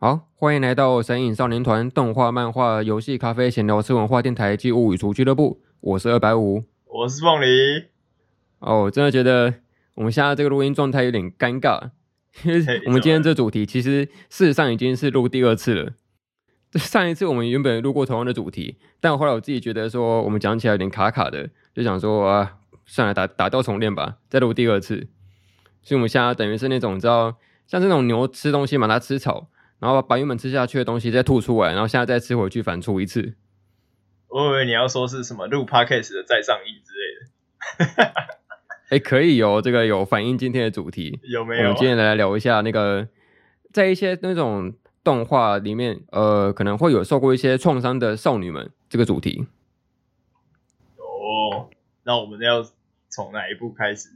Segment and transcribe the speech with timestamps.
[0.00, 5.60] 好，欢迎来到神影少年团动画、漫画、游戏、咖啡、闲聊、吃文化电台暨物语厨俱乐部。
[5.80, 7.46] 我是二百五，我是凤梨。
[8.60, 9.54] 哦，我真的觉得
[9.94, 11.90] 我们现在这个录音状态有点尴尬，
[12.46, 15.92] 因为我们今天这主题其实事实上已经是录第二次了。
[16.74, 25.08] 上一次我们原本录过同样的主题，但后来我自己觉得说我们讲起来有点卡卡的，就想说啊，算了，打打掉重练吧，再录第二次。
[25.82, 27.34] 所以我们现在等于是那种你知道，
[27.66, 29.48] 像这种牛吃东西嘛，它吃草。
[29.78, 33.34] 然后把原本吃下去的东西再吐出来，然后现在再吃回去，反刍一次。
[34.28, 38.04] 我以为你要说是什么录 podcast 的再上映之类的。
[38.90, 41.20] 哎、欸，可以哦，这个有反映今天的主题。
[41.22, 41.64] 有没有、啊？
[41.64, 43.08] 我们今天来聊一下那个，
[43.72, 49.46] 在一些那种动画里面，呃，可能会有受过一些创伤的少女们这个主题。
[50.96, 51.70] 哦，
[52.04, 52.62] 那我们要
[53.08, 54.08] 从哪一部开始？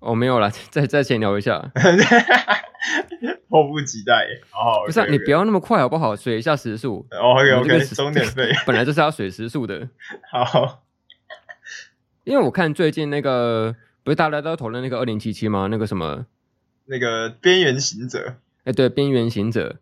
[0.00, 1.70] 哦，没有啦， 再再闲聊一下。
[3.50, 5.10] 迫不及待，哦，不是、啊 okay, okay.
[5.10, 6.14] 你不要那么快好不好？
[6.14, 7.06] 水一下时速。
[7.10, 9.88] 哦，OK OK，钟点费 本来就是要水时速的。
[10.30, 10.82] 好，
[12.24, 15.68] 因为我看最近那个不是大家都讨论那个二零七七吗？
[15.70, 16.26] 那个什么，
[16.86, 18.36] 那个边缘行者。
[18.64, 19.76] 哎，对，边缘行者。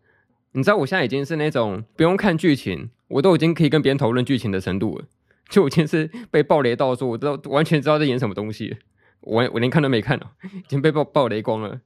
[0.53, 5.05] 你知道我现在已经是那种不用看剧情，我都已经可以跟别人讨论剧情的程度了。
[5.49, 8.77] 就已经是被暴雷到说，我都完全知道在演什么东西。
[9.21, 11.81] 我我连看都没看哦，已经被暴暴雷光了。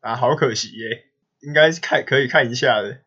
[0.00, 1.04] 啊，好可惜耶，
[1.40, 3.00] 应该是看可以看一下的。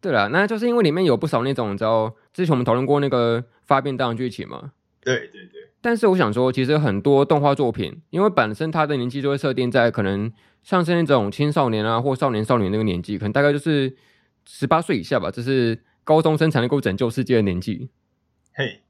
[0.00, 4.72] 对了，那就是因为里面有不少那种，你知道，之前我们讨论过那个发便当的剧情嘛。
[5.00, 5.72] 对对对。
[5.80, 13.96] 但是我想说，其实很多动画作品，因为本身它的年纪就会设定在可能像是那种青少年啊，或少年少女那个年纪，可能大概就是
[14.46, 17.90] 十八岁以下吧，这是高中生才能够拯救世界的年纪。
[18.54, 18.80] 嘿，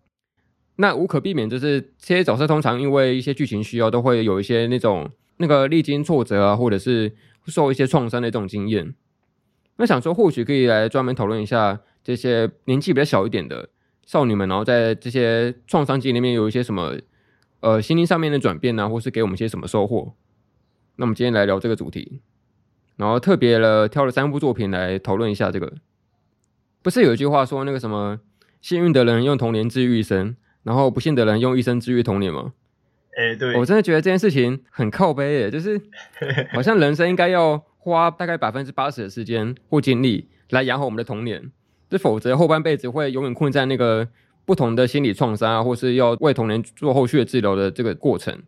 [0.76, 5.10] 那无可避免，就是这些角色通常因为一些剧情需要，都会有一些那种。
[5.38, 7.14] 那个历经挫折啊，或者是
[7.46, 8.94] 受一些创伤的这种经验，
[9.76, 13.68] 那想说或许可以来专门讨论一下这些年纪比较小一点的
[14.06, 16.96] 少女们，然后在这些创伤经历里面有一些什么
[17.60, 20.14] 呃心灵上面的转变啊，或是给我们些什么收获。
[20.96, 22.20] 那我们今天来聊这个主题，
[22.96, 25.74] 然后特别了挑了三部作品来讨论一下这个。
[26.82, 28.20] 不是有一句话说那个什么
[28.62, 32.54] 幸运的人用童年治愈一生，然后不幸的人用一生治愈童年吗？
[33.16, 35.80] 哎、欸，对，我真的觉得这件事情很靠背耶，就是
[36.52, 41.50] 好像人生应该要花大概百分之八十的时间或精力来养好我们的童年，
[41.88, 44.06] 这否则后半辈子会永远困在那个
[44.44, 48.38] 不同的心理创伤啊，或是要为童年做后续的治疗的这个过程。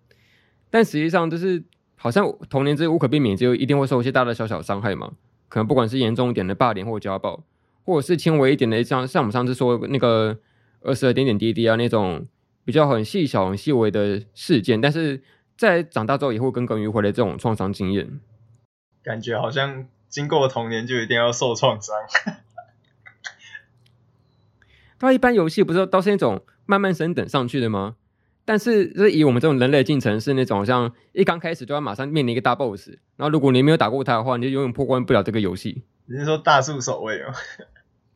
[0.68, 1.64] 但实际上，就是
[1.96, 5.12] 好像童年这无可避免，就一定会受一些大大小小伤害嘛。
[5.48, 7.42] 可能不管是严重一点的霸凌或家暴，
[7.84, 10.36] 或者是轻微一点的，像像我们上次说那个
[10.82, 12.26] 二十二点点滴滴啊那种。
[12.68, 15.22] 比较很细小、很细微的事件，但是
[15.56, 18.20] 在长大之后也会耿耿于怀的这种创伤经验，
[19.02, 21.96] 感觉好像经过童年就一定要受创伤。
[25.00, 27.96] 那一般游戏不是都是那种慢慢升等上去的吗？
[28.44, 35.84] 但是就是以我们这种人类进程是那种像一刚开始就要马上面临一个大 boss，然后如果你没有打过他的话，你就永远破关不了这个游戏。
[36.04, 37.32] 你是说大树守卫吗？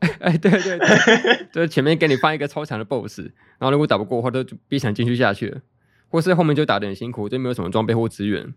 [0.19, 3.21] 哎，对对对，就是前面给你放一个超强的 BOSS，
[3.59, 5.61] 然后如果打不过的话，就逼抢进去下去了，
[6.09, 8.53] 或是后面就打得很辛苦，就没有什么装备或资源。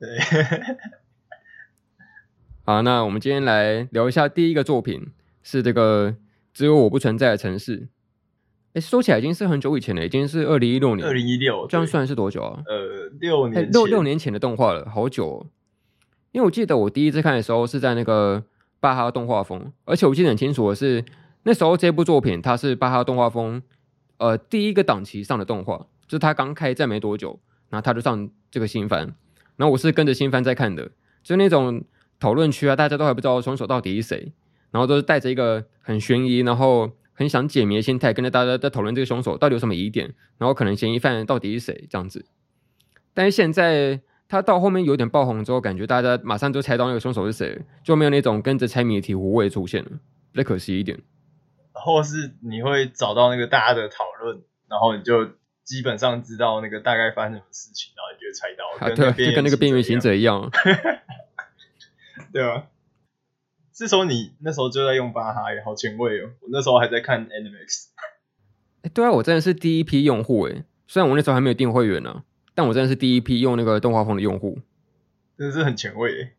[0.00, 0.08] 对，
[2.64, 5.12] 好，那我们今天来聊一下第一个作品，
[5.44, 6.16] 是这个
[6.52, 7.86] 只有我不存在的城市。
[8.72, 12.62] 哎，说起来已经是很久以前了，已经是二零一六年，二零一六，这样算是多久啊？
[12.66, 15.46] 呃，六年，六六年前的动画了，好久哦。
[16.32, 18.42] 因为我记得我第一次看的时候是在那个。
[18.86, 21.04] 巴哈动画风，而且我记得很清楚的是，
[21.42, 23.60] 那时候这部作品它是巴哈动画风，
[24.18, 25.76] 呃，第一个档期上的动画，
[26.06, 29.12] 就是它刚开站没多久，然后它就上这个新番，
[29.56, 30.88] 然后我是跟着新番在看的，
[31.24, 31.82] 就那种
[32.20, 34.32] 讨论区啊，大家都还不知道凶手到底是谁，
[34.70, 42.24] 然后都是带着一个很悬疑，然后很想解谜的心态，跟着大家在讨论这个凶手到底有什么疑点，然后可能嫌疑犯到底是谁这样子，
[43.12, 44.00] 但是现在。
[44.28, 49.90] 他到后面有点爆红之后，感觉大家马上就猜到那个凶手是谁，就没有那种跟着猜谜的醍醐味出现了，
[50.32, 51.00] 比较可惜一点。
[51.72, 55.26] 或是你会找到那个大家的讨论，然后你就
[55.62, 58.64] 基本上知道那个大概发生什么事情，然后你就猜到。
[58.80, 60.50] 啊，对，就跟那个边缘行者一样。
[62.32, 62.66] 对啊，
[63.74, 66.30] 是说你那时候就在用巴哈耶，好前卫哦！
[66.40, 67.88] 我那时候还在看 Animax。
[68.82, 72.24] 哎，对啊，我真的是第一批用户哎，虽然我那时候还没有订会员呢。
[72.56, 74.58] 但我真的是第一批用那个动画风的用户，
[75.36, 76.32] 真的是很前卫耶。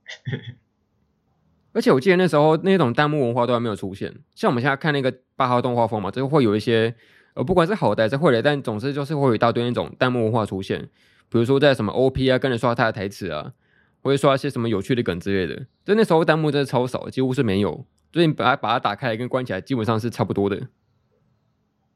[1.73, 6.95] 而且我记得那时候那种弹幕文化都还没有出现，像我们现在看那个八号动画风嘛，就会有一些
[7.35, 10.89] 呃，不管是好的还是坏的，但总之就是会有一大堆那种弹幕文化出现。
[11.29, 13.53] 比如说在什么 OP 啊，跟着刷他的台词啊，
[14.01, 15.67] 或者刷一些什么有趣的梗之类的。
[15.85, 17.85] 就那时候弹幕真的超少，几乎是没有。
[18.11, 20.67] 所以你把它把它打开来跟关起来，基本上是差不多的。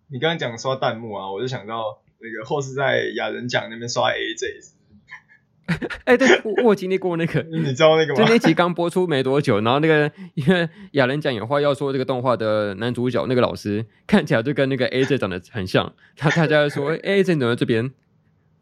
[0.10, 4.74] 你刚刚讲刷弹幕啊，我就想到那个或是在亚人讲那边刷 AJ。
[6.04, 8.16] 哎、欸，对，我我经历过那个， 你知道那个吗？
[8.16, 17.92] 就那集刚播出没多久，然后那个因为亚人讲有话要说，这个动画的男主角那个老师看起来就跟那个 AJ 长得很像，他大家就说 AJ 怎么在这边？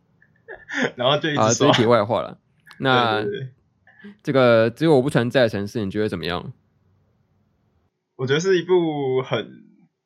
[0.95, 2.37] 然后就啊，这是题外话了。
[2.77, 3.25] 那
[4.21, 6.53] 这个只有我不存在的城市，你觉得怎么样？
[8.17, 9.63] 我觉得是一部很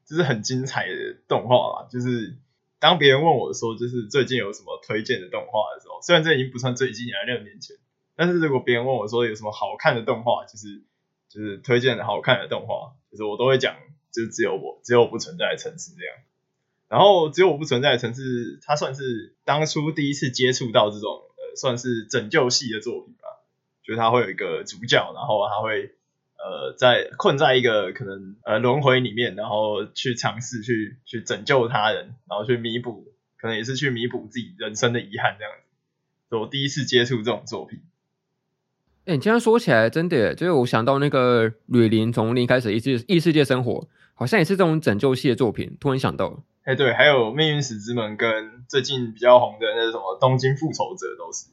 [0.07, 0.93] 就是很精彩的
[1.27, 2.37] 动画吧，就是。
[2.83, 7.77] 当别人问我说，就是最近有什么推荐的动画的时候，虽然这已经不算最近啊，六年前，
[8.13, 10.83] 但是如果别人问我说有什么好看的动画，就是
[11.29, 13.77] 就是推荐的好看的动画，就是我都会讲，
[14.11, 16.13] 就是只有我，只有我不存在的城市这样。
[16.89, 23.29] 然后只有我不存在的城市，它算是当初第一次接触到这种呃，算是拯救系的作品吧，
[23.81, 25.95] 就是它会有一个主角，然后他会。
[26.43, 36.35] 呃，在困在一个可能呃轮回里面，然后去尝试去去拯救他人，然后去弥补，可能也是去弥补自己人生的遗憾这样子。
[36.35, 37.79] 我第一次接触这种作品。
[39.05, 45.77] 哎、欸，你这样说起来，真的，就是我想到那个吕林从零开始异世异世界生活，好像也是这种拯救系的作品。
[45.79, 51.47] 突然想到，哎、欸，对，还有命运石之门跟最近比较红的那什么东京复仇者都是。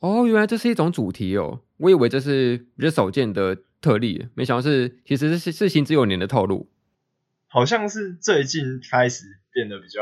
[0.00, 6.70] 哦，原来这是一种主题哦，我以为这是比较少见的特例，没想到是其实是是行之有年的套路，
[7.48, 10.00] 好像是最近开始变得比较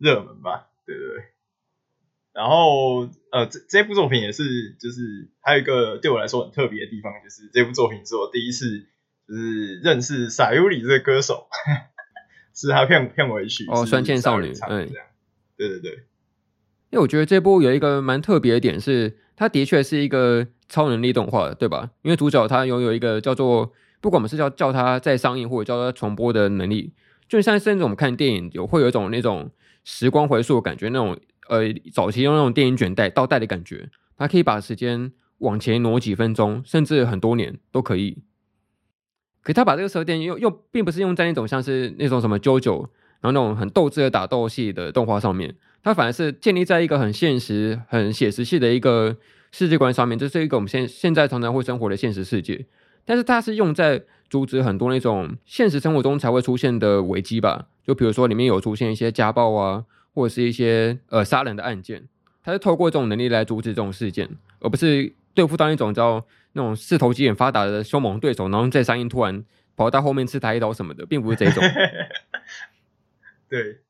[0.00, 1.24] 热门吧，对不对，对？
[2.32, 8.86] 然后呃，这这部作品也是，就是还有一个对我来说很特别的地方，就是这部作品是我第一次
[9.28, 11.46] 就是认识 Sayuri 这个歌手，
[12.52, 14.90] 是他片片尾曲哦，酸欠少女，嗯，
[15.56, 15.90] 对对对，
[16.90, 19.16] 因为我觉得这部有一个蛮特别的点是。
[19.36, 21.90] 它的确是一个超能力动画，对吧？
[22.00, 23.70] 因为主角他拥有一个叫做，
[24.00, 26.94] 不管我们是叫叫它再上映或者叫它重播的能力，
[27.28, 29.50] 就像甚至我们看电影有会有一种那种
[29.84, 31.18] 时光回溯的感觉，那种
[31.48, 38.22] 呃早期用那种电影卷带倒带的感觉，它可以把时间往前挪几分钟，甚至很多年都可以。
[39.42, 42.80] 可他把这个设定又又并不是用在那种像是那种什么 JoJo，
[43.20, 45.56] 然后那种很斗智的打斗戏的动画上面。
[45.82, 49.16] 他反而是建立在一个很现实、很写实系的一个
[49.50, 52.66] 世界观上面，这是一个我们现现在常常会生活的现实世界。
[53.04, 57.68] 但是它是用在阻止很多那种现实生活中才会出现的危机吧？
[57.82, 62.06] 就比如说里面有出现一些家暴啊，或者是一些呃杀人的案件，
[62.42, 64.28] 它是透过这种能力来阻止这种事件，
[64.60, 69.44] 而不是对付到一种叫那种四头肌很发达的凶猛对手，然后在上映突然
[69.74, 71.64] 跑到后面刺他一刀什么的，并不是这种。
[73.48, 73.80] 对。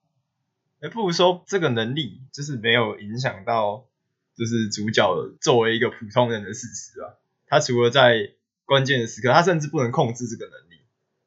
[0.80, 3.84] 哎，不如说这个能力就是没有影响到，
[4.36, 5.08] 就是主角
[5.40, 7.14] 作为一个普通人的事实啊。
[7.46, 8.30] 他除了在
[8.64, 10.80] 关键的时刻，他甚至不能控制这个能力。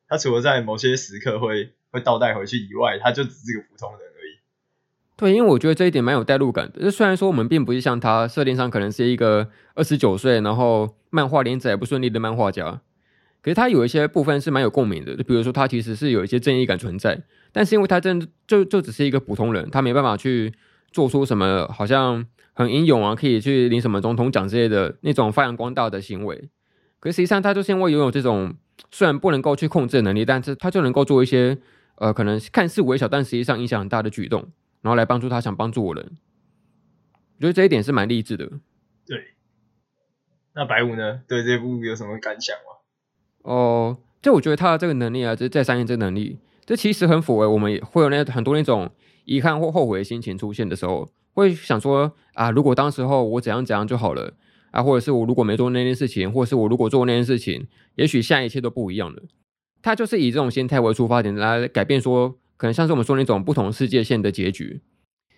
[0.08, 4.40] 他除了在某些时刻会会倒带回去以外，他就只是个普通人而已。
[5.16, 6.82] 对，因为我觉得这一点蛮有代入感的。
[6.82, 12.82] 就虽然说我们并不是像他设定上可能是一个二十九岁，然后漫画连载不顺利的漫画家。
[13.42, 17.22] 可是他有一些部分是蛮有共鸣的，就比如说他其实是有一些正义感存在，
[17.52, 20.54] 但是因为他真就就只是一个普通人，他没办法去
[20.94, 26.50] 做出什么好像很英勇啊，可以去领什么总统奖之类的那种发扬光大的行为。
[27.00, 28.56] 可是实际上他就是因为拥有这种
[28.92, 31.58] 虽然不能够去控制的能力，但是他就能够做一些
[31.96, 34.48] 呃可能看似微小，但实际上影响很大的举动，
[34.82, 36.18] 然后来帮助他想帮助我人。
[37.38, 38.46] 我觉得这一点是蛮励志的。
[39.06, 39.34] 对。
[40.56, 41.22] 那白五呢？
[41.28, 43.52] 对这部有什么感想吗？
[43.52, 48.90] 哦，就我觉得他的这个能力啊，就是再上映这个能力，这其实很符合我们会有那很多那种
[49.26, 54.34] 遗憾或后悔的心情出现的时候，会想说啊，如果当时候我怎样怎样就好了
[54.72, 59.24] 啊，或者是我如果没做那件事情，或者是我如果做那件事情，也许现在一切都不一样了。
[59.82, 64.82] 他就是以这种心态为出发点来改变说，可能像是我们说那种不同世界线的结局。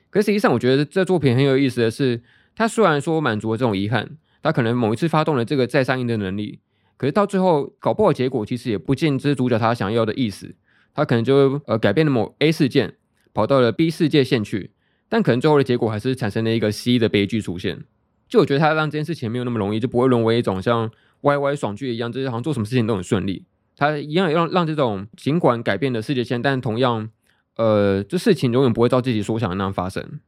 [0.10, 2.22] 可实际上，我觉得这作品很有意思的是，
[2.56, 6.60] 他虽然说满足了这种遗憾，他可能某一次发动了这个再上映的能力。
[6.96, 10.56] 可是到最后搞不好结果其实也不尽之主角他想要的意思，
[10.94, 12.96] 他可能就呃改变了某 A 事件，
[13.34, 14.72] 跑到了 B 世界线去，
[15.08, 17.84] 但可能最后的结果还是产生了一个 C 的悲剧出现。
[18.28, 20.90] 就我觉得他让这件事情没有那么容易，就不会沦为一种像
[21.22, 23.46] YY 爽剧一样，就是好像做什么事情都很顺利。
[23.78, 27.10] 他一样让让这种尽管改变了世界线，但同样
[27.58, 30.20] 呃这事情永远不会照自己所想的那样发生。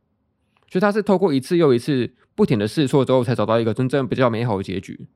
[0.69, 5.07] 所以他是透过一次又一次不停的试错之后，才找到一个真正比较美好的结局。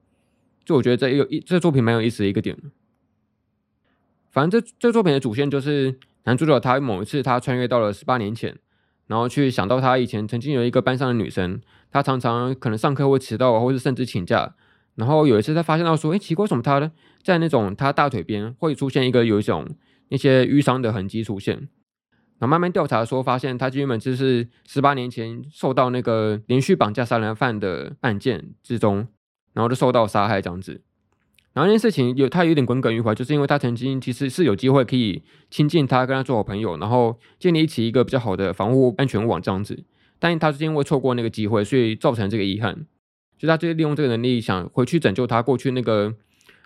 [0.64, 2.58] 就我觉得这有一这作品蛮有意思的一个点，
[4.32, 8.58] 反正这这作品的主线就是男主角他某一次他穿越到了十八年前，
[9.08, 11.60] 然后去想到他以前曾经有一个班上的女生，
[11.92, 14.56] 她常常可能上课会迟到，或是甚至请假。
[14.96, 16.92] 然后有一次他发现到说，哎，奇怪，为什么他呢，
[17.24, 19.68] 在那种他大腿边会出现一个有一种
[20.10, 21.56] 那些淤伤的痕迹出现？
[22.40, 29.08] 然后慢慢调查说，发现他原本就是十八年前受到那个连续绑架杀人犯的案件之中，
[29.54, 30.82] 然后就受到杀害这样子。
[31.54, 39.84] 然后那件事情有他有点耿耿于怀，就是因为他曾经其实是有机会可以亲近他，跟他做好朋友，然后建立起一个比较好的防护安全网这样子。
[40.18, 42.86] 但是他是因为错过那个机会，所以造成这个遗憾。
[43.38, 46.14] 就他就是利用这个能力，想回去拯救他过去那个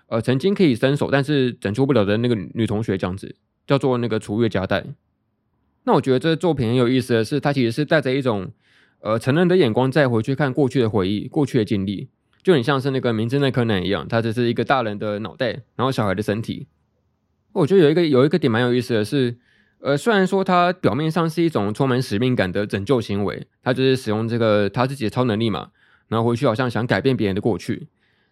[0.08, 3.34] 呃曾经可以伸手，但是拯救不了的那个女同学这样子，
[3.66, 4.84] 叫做那个楚月加代。
[5.84, 8.52] 那我觉得这个作品很有意思的是，他其实是带着一种
[9.00, 12.08] 呃成人的眼光再回去看过去的回忆、过去的经历。
[12.46, 16.68] 就很像是那个名侦探柯南一样，他只是一个大人的脑袋，然后小孩的身体。
[17.54, 19.36] 我觉得有一个有一个点蛮有意思的是，
[19.80, 25.70] 呃，虽然说他表面上是一种充满使命感的拯救行为，他就是使用这个他自己的超能力嘛，
[26.06, 27.88] 然后回去好像想改变别人的过去。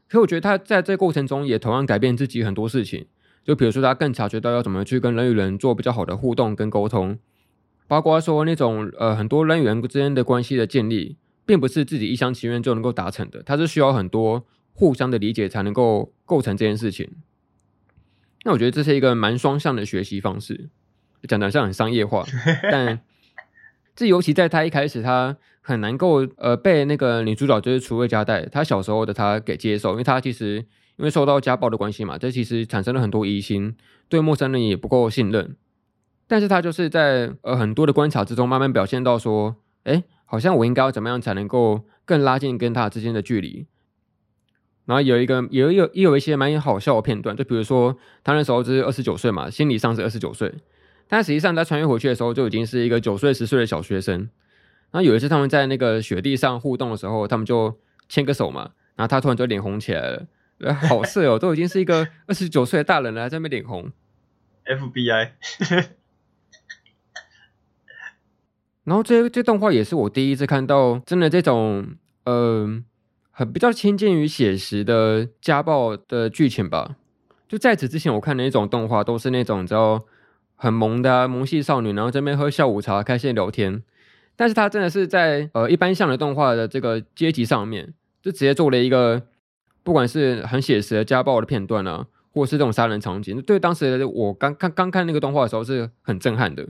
[0.09, 3.06] 可我觉得他在这过程中也同样改变自己很多事情，
[3.42, 7.18] 就比如说他更察觉到要怎么去跟人与人做比较好的互动跟沟通，
[7.88, 11.16] 包括说那种呃很多人与人之间的关系的建立。
[11.47, 17.11] 并不是自己一厢情愿就能够达成的，它是需要很多互相的理解才能够构成这件事情。
[18.45, 20.69] 那我觉得这是一个蛮双向的学习方式，
[21.29, 22.25] 讲得像很商业化，
[22.71, 23.01] 但
[23.95, 30.57] 这尤其在他一开始，他很难够呃被那个女主角就是楚月加代，他小时候的他给接受，因为他其实
[30.97, 33.77] 因为受到家暴的关系嘛，这其实产生了很多疑心，
[34.09, 35.57] 对陌生人也不够信任。
[36.27, 40.03] 但是他就是在呃很多的观察之中，慢慢表现到说，哎。
[40.35, 43.69] 好像我应该要怎么样才能够更拉近跟他之间的距离？
[44.85, 50.53] 然后有一个也有也有一些蛮好笑的片段，就比如说他那时候是二十九岁嘛，心理上是二十九岁，
[51.07, 54.29] 但实际上他穿越回去的时候就已经是一个九岁十岁的小学生。
[54.91, 60.00] 然后有一次他们在那个雪地上互动的时候，他们就牵个手嘛，然后他突然就脸红起来
[60.59, 63.93] 了，好色哦，都已经是一个二十九岁的大人了，还在那边脸红。
[64.67, 65.31] FBI。
[68.85, 71.87] 然后这这动画也是我第一次看到，真的这种
[72.25, 72.83] 呃
[73.31, 76.97] 很比较亲近于写实的家暴的剧情吧。
[77.49, 80.05] 就在此之前，我看的一种动画都是那种你知道
[80.57, 83.83] 很萌的，萌系少女，然后这边喝下午茶，开心聊天。
[84.37, 89.23] 但是它真的是在呃一般向的动画的这个阶级上面，就直接做了一个
[89.83, 96.69] 不管是很写实的家暴的片段啊，或是这种杀人场景，对当时我刚看刚看那个动画的时候是很震撼的。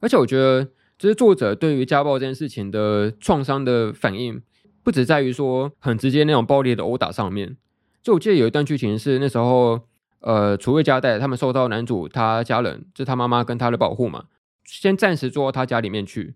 [0.00, 0.68] 而且我觉得。
[0.98, 4.40] 就是作者对于家暴这件事情的创伤的反应，
[4.82, 7.56] 不只在于说很直接那种暴力的殴打上面。
[8.02, 9.80] 就我记得有一段剧情是那时候，
[10.20, 14.24] 呃，楚月加代他们受到男主他家人，就是他妈妈跟他的保护嘛，
[14.64, 16.34] 先暂时住到他家里面去。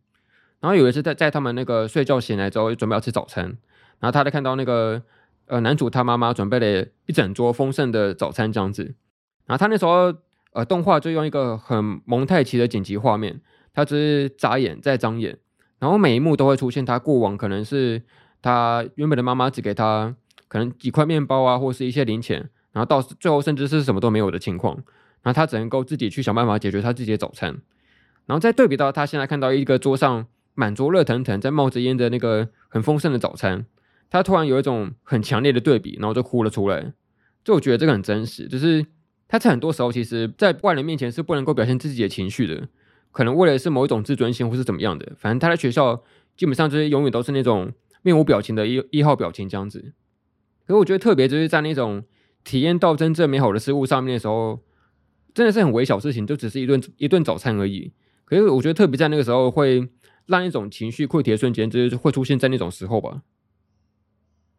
[0.61, 3.45] 然后有一次在在他们那个睡觉醒来之后，准备要吃早餐，
[3.99, 5.01] 然后他就看到那个
[5.47, 8.95] 呃男主他妈妈准备了一整桌丰盛的早餐这样子。
[9.47, 10.13] 然后他那时候
[10.53, 13.41] 呃动画就用一个很蒙太奇的剪辑画面。
[13.73, 15.39] 他只是眨眼再张眼，
[15.79, 18.03] 然后每一幕都会出现他过往可能是
[18.43, 20.15] 他原本的妈妈只给他
[20.49, 24.75] 可能几块面包啊，或是一些零钱，然后到最后甚至是什么都没有的情况，
[25.23, 27.57] 然后他只能够自己去想办法解决他自己的早餐，
[28.27, 33.67] 然后再对比到他现在看到一个桌上满桌热腾腾在冒着烟的那个很丰盛的早餐，
[34.11, 36.93] 他突然有一种很强烈的对比，然后就哭了出来。
[37.45, 38.85] 就我觉得这个很真实，就是
[39.29, 42.69] 他在很多时候其实在外人面前是不能够表现自己的情绪的。
[43.13, 46.03] 可能为了是某一种自尊心，或是怎么样的，反正他在学校
[46.37, 49.93] 基本上就是永远都是那种面无表情的一一号表情这样子。
[50.67, 52.05] 可是我觉得特别就是在那种
[52.45, 54.61] 体验到真正美好的事物上面的时候，
[55.35, 57.93] 真的是很微小事情，就只是一顿一顿早餐而已。
[58.25, 59.89] 可是我觉得特别在那个时候会
[60.27, 63.23] 让一种情绪溃堤的瞬间，就是会出现在那种时候吧。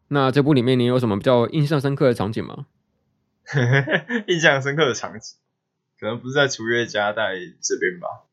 [0.08, 2.66] 那这部里面你有什么比较印象深刻的场景吗？
[4.28, 5.36] 印象深刻的场景，
[5.98, 8.28] 可能不是在楚月家在这边吧。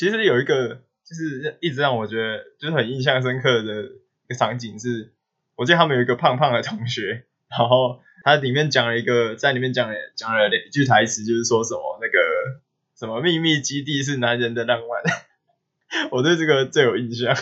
[0.00, 5.12] 其实有一个，就是一直让我觉得就是很印象深刻的一个场景是，
[5.56, 12.62] 我记得他们有一个胖胖的同学，然后他里面讲了一个，在里面讲了讲了两句台词，就是说什么那个
[12.96, 15.02] 什么秘密基地是男人的浪漫，
[16.12, 17.36] 我对这个最有印象。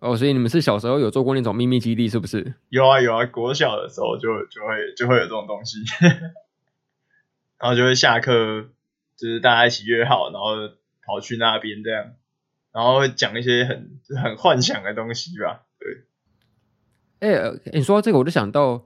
[0.00, 2.54] 哦，所以你们是小时候有做过那种秘密基地是不是？
[2.68, 5.78] 有啊有啊，国小的时候就就会就会有这种东西，
[7.60, 8.70] 然后就会下课，
[9.16, 10.74] 就是大家一起约好，然后。
[11.06, 12.12] 跑去那边这样，
[12.72, 15.66] 然后会讲一些很很幻想的东西吧。
[15.78, 18.84] 对，哎、你说到这个，我就想到，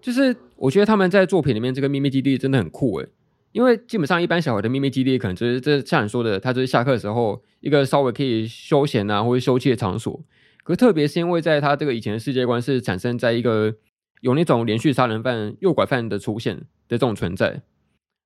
[0.00, 3.08] 就是我觉得他们在作品里面这个秘密基地真的很酷诶，
[3.52, 10.22] 因为基本上一般小孩的秘密基地可能就是这像你说的，他就是下课的时候一个稍微可以休闲啊或者休憩的场所。
[10.62, 13.74] 可特别是因为在他这个以前的世界观是产生在一个
[14.22, 17.60] 有那种连续杀人犯、诱拐犯的出现的这种存在，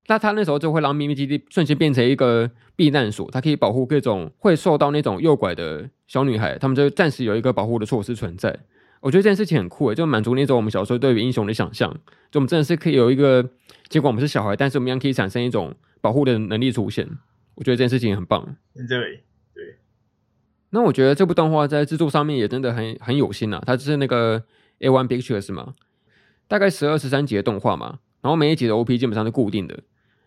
[0.08, 8.58] 那他那时候就会让秘密基地瞬间变成一个避难所，它可以保护各种会受到那种诱拐的小女孩，他们就暂时有一个保护的措施存在。
[9.00, 11.92] 我觉得这件事情很酷诶，就满足那种我们小时候对于英雄的想象，
[12.30, 13.48] 就我们真的是可以有一个，
[13.88, 17.06] 尽管我们是小孩，但是我们一样可以产生一种保护的能力出现。
[17.54, 18.56] 我觉得这件事情很棒。
[18.74, 18.86] 对
[19.54, 19.76] 对。
[20.70, 24.42] 那我觉得这部动画在制作上面也真的很很有心啊，它就是那个
[24.80, 25.74] A1 Pictures 嘛，
[26.48, 29.78] 大概十二十三集的动画嘛，然后每一集的 OP 基本上是固定的，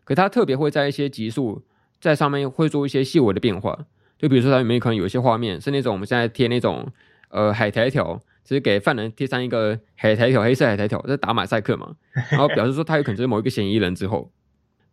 [0.03, 1.63] 可它特别会在一些集数
[1.99, 3.85] 在上面会做一些细微的变化，
[4.17, 6.91] 就比如说它里面可能有一些画面是那种我们现在贴那种
[7.29, 8.21] 呃海苔条。
[8.43, 11.95] 只是给犯人贴上一个海苔条，黑色海苔条，在打马赛克嘛，
[12.31, 14.31] 然后表示说他有可能是某一个嫌疑人之后，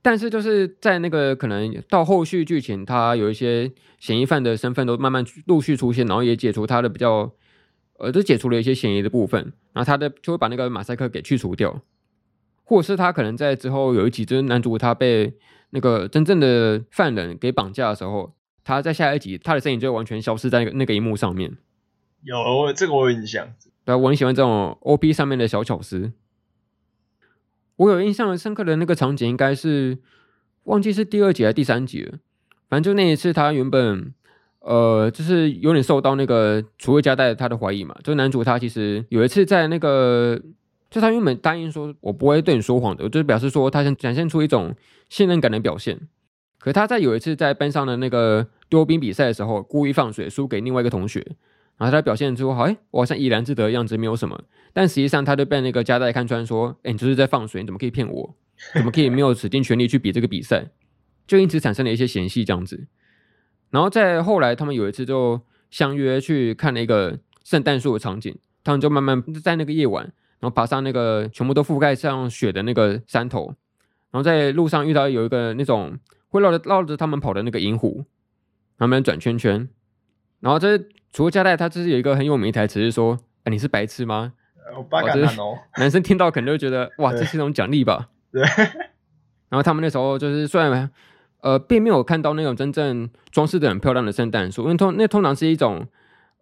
[0.02, 7.32] 但是就是在那个可能到后续剧情，他有一些嫌疑犯的身份都慢慢陆续出现，然后也解除他的比较，
[7.98, 9.40] 呃，就解除了一些嫌疑的部分，
[9.72, 11.80] 然后他的就会把那个马赛克给去除掉，
[12.68, 15.32] 或者是他可能在之后有一集，就是男主他被
[15.70, 21.56] 那个真正的犯人给绑架的时候，他在下一集他的身影就完全消失在那个那个荧幕上面。
[22.22, 23.48] 有这个我有印象，
[23.87, 26.12] 对，我很喜欢这种 OP 上面的小巧思。
[27.76, 29.96] 我有印象深刻的那个场景，应该是
[30.64, 32.18] 忘记是第二集还是第三集了。
[32.68, 34.12] 反正就那一次，他原本
[34.60, 37.96] 呃，就是有点受到那个楚未加代他的怀疑嘛。
[38.04, 40.38] 就男主他其实有一次在那个，
[40.90, 44.75] 就他原本答应说我不会对你说谎的，就是表示说他想展现出一种
[45.09, 46.00] 信任感的表现。
[46.59, 51.25] 可他在有一次在班上的那个丢冰比赛的时候，故意放水输给另外一个同学。
[51.76, 54.42] 然后他表现出好，哎，我好像怡然自得的样子，没有什么。
[54.73, 58.35] 但实际上，他就被那个加代看穿，说，哎，你就是在放水，你怎么可以骗我？
[58.75, 60.71] 怎么可以没有使尽全力去比这个比赛？
[61.28, 62.88] 就因此产生了一些嫌隙，这样子。
[63.71, 65.40] 然后在后来，他们有一次就
[65.71, 73.47] 相约去看了一个圣诞树的场景，他们就慢慢在那个夜晚，然后爬上那个全部都覆盖上雪的那个山头，
[74.11, 75.98] 然后在路上遇到有一个那种
[76.29, 78.05] 会绕着绕着他们跑的那个银狐，
[78.79, 79.68] 他们转圈圈，
[80.40, 80.79] 然后这。
[81.11, 84.35] 除了加代，他就是有一个很有名的台词，是说：“哎，你是白痴吗？”
[84.77, 88.11] 我八嘎男哦，男生听到可能就觉得：“哇，这是一种奖励吧？
[88.31, 88.42] ”对。
[89.48, 90.90] 然后他们那时候就是虽然
[91.40, 95.87] 呃，并没有看到那种真正装饰的很漂亮的圣诞树，因为通那通常是一种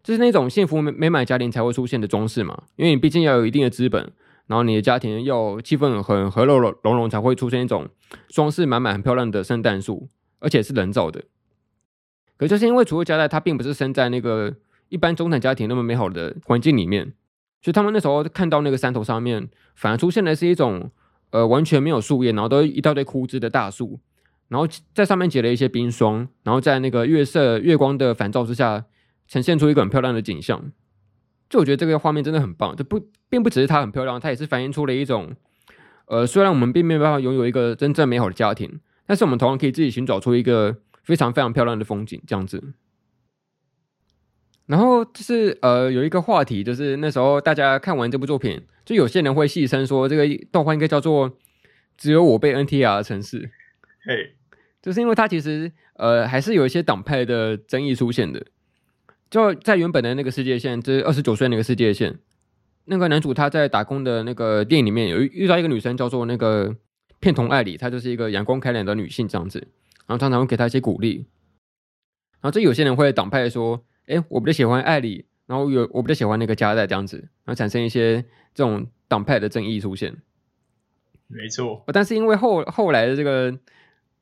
[0.07, 2.63] 就是那种幸福美美满家庭才会出现的装饰嘛。
[2.77, 4.13] 因为你毕竟要有一定的资本，
[4.47, 7.89] 然后你的家庭要气氛很和乐融融，才会出现一种
[8.29, 11.25] 装饰满满、很漂亮的圣诞树，而且是人造的。
[12.37, 14.55] 可就是因为楚未加代他并不是生在那个
[14.91, 17.13] 一般中产家庭那么美好的环境里面，
[17.61, 20.89] 所以他们那时候看到那个山头上面，反而出现的是一种
[21.31, 23.99] 呃完全没有树叶，然后都一大堆枯枝的大树，
[24.47, 28.85] 然后在上面结了一些冰霜，然后在那个月色月光的反照之下，
[29.29, 30.73] 呈现出一个很漂亮的景象。
[31.49, 35.35] 就我觉得这个画面真的很棒，就不并不只是它很漂亮，它也是反映出了一种
[36.07, 40.79] 呃虽然我们并没有办法拥有一个真正美好的家庭，但是我们同样可以自己寻找出一个。
[41.07, 42.61] 非常非常漂亮的风景，这样子。
[44.67, 51.31] 然后就是呃，有一个话题，就是那时候大家看完这部作品，就有些人会戏称说，这个动画应该叫做
[51.97, 53.41] 《只有我被 NTR 的城市》。
[54.05, 54.35] 嘿，
[54.83, 58.45] 就是因为它其实呃，还是有一些党派的争议出现的。
[59.31, 62.19] 就在原本的那个世界线，就是二十九岁那个世界线，
[62.85, 66.77] 那个男主他在打工的那个店里面，有遇到一个女生叫做那个
[67.21, 69.59] 片桐爱里，她就是一个阳光开朗的女性，这样子。
[70.07, 71.27] 然后常常会给她一些鼓励，
[72.41, 80.15] 然后这有些人会党派说：“哎，我比较喜欢爱里，然后有我比较喜欢那个加代这样子，然后产生一些这种党派的争议出现。”
[81.27, 83.59] 没错，但是因为后后来的这个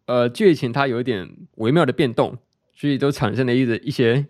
[0.06, 2.38] 呃剧情它有一点微妙的变动，
[2.74, 4.24] 所以都产生了一一些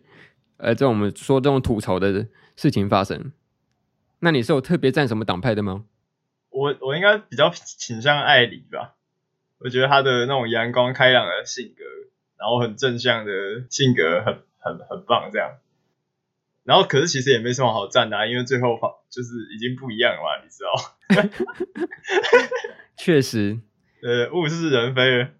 [0.65, 3.33] 呃这种我们说这种吐槽的事情发生。
[4.21, 5.85] 那你是有特别站什么党派的吗？
[6.51, 8.95] 我我应该比较倾向爱里吧。
[9.59, 11.85] 我觉得他的那种阳光开朗的性格，
[12.39, 13.33] 然后很正向的
[13.69, 15.59] 性格很，很很很棒，这样。
[16.65, 18.79] 然后可是其实也没什么好赞的啊，因为最后
[19.11, 20.73] 就是已经不一样了嘛，你知道？
[22.97, 23.61] 确实，
[24.03, 25.23] 呃，物是人非。
[25.23, 25.31] 哎、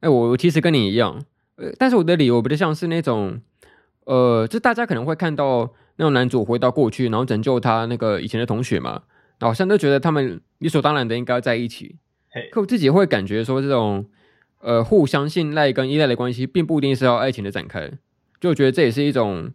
[0.00, 1.24] 欸，我其实跟你一样，
[1.56, 3.40] 呃，但是我的理由比较像是那种，
[4.04, 9.02] 呃，就大家可能会看到那种男主回到过去，然后拯救他那个以前的同学嘛，
[9.40, 11.96] 好像都觉得他们理所当然的应该要在一起。
[12.50, 14.06] 可我自己会感觉说，这种
[14.60, 17.90] 呃互相信赖跟依赖的关系，并不一定是要爱情的展开。
[18.40, 19.50] 就我觉得这也是一种，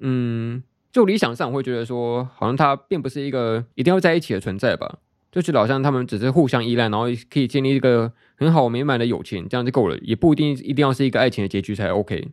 [0.00, 4.98] 嗯，就理想上我会觉得说，好像他并不是一个一定要在一起的存在吧。
[5.30, 12.30] 就觉得好像他们只是互相依赖，然后可以建立一个很好美满的友情，这样就够了，也不一定一定要是一个爱情的结局才 OK。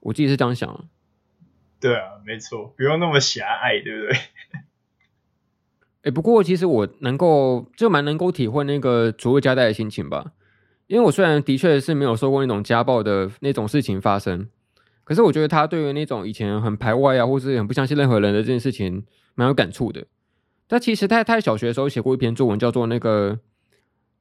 [0.00, 0.88] 我自己是这样想。
[1.80, 4.18] 对啊，没错，不用那么狭隘，对不对？
[6.04, 10.32] 哎，不过其实我能够就蛮能够体会那个佐贺加代的心情吧，
[10.86, 14.48] 因为我虽然的确是没有受过那种家暴的那种事情发生，
[15.04, 20.06] 可是我觉得他对于那种以前很排外啊，或是很不相信任何人的这件事情，蛮有感触的。
[20.66, 23.38] 但其实他他在小学的时候写过一篇作文，叫做那个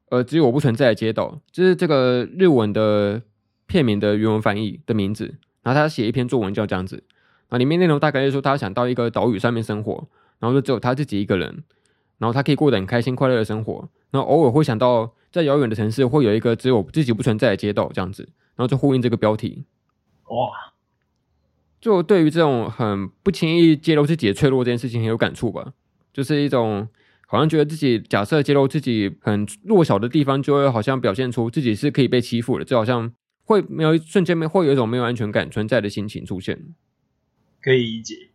[0.09, 3.21] 呃，只有我不存在的街道，就是这个日文的
[3.67, 5.35] 片名的原文翻译的名字。
[5.63, 7.03] 然后他写一篇作文叫这样子，
[7.49, 10.07] 啊，里面内容大概就是说他想到一个岛屿上面生活。
[10.41, 11.65] 然后就只有他自己一个人，
[12.17, 18.23] 然后他可以过得很开心快乐的生活，然后偶尔会想到在遥远的城市会有一个只有自己不存在的街道这样子，
[18.55, 19.65] 然后就呼应这个标题。
[20.29, 20.49] 哇，
[21.81, 25.73] 就对于这种很不轻易揭露自己的脆弱这件事情很有感触吧，
[26.13, 26.87] 就是一种
[27.27, 33.11] 好像觉得自己假设揭露自己很弱小的地方，就会好像表现出自己是可以被欺负的，就好像
[33.49, 36.67] 会没有瞬间没会有一种没有安全感存在的心情出现，
[37.59, 38.29] 可以理解。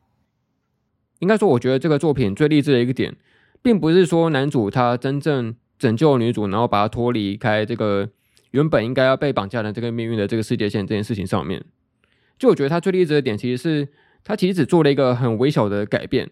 [1.21, 3.15] 应该说，我觉得这个作品最励志的一个点，
[3.63, 8.11] 并不是说男主他真正拯救女主，然后把她脱离开这个
[8.51, 11.65] 原本应该要被绑架的这个命运的这个世界线这件事情上面。
[12.37, 13.89] 就我觉得他最励志的点，其实是
[14.25, 16.29] 他其实只做了一个很微小的改变，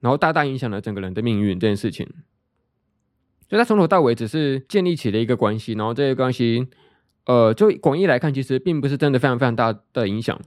[0.00, 2.06] 然后大大影响了整个人的命运这件事情。
[3.48, 6.66] 就他从头到尾只是建立起了一个关系，然后这个关系，
[7.26, 10.40] 呃，就广义来看，其实并不是真的非常非常大的影响。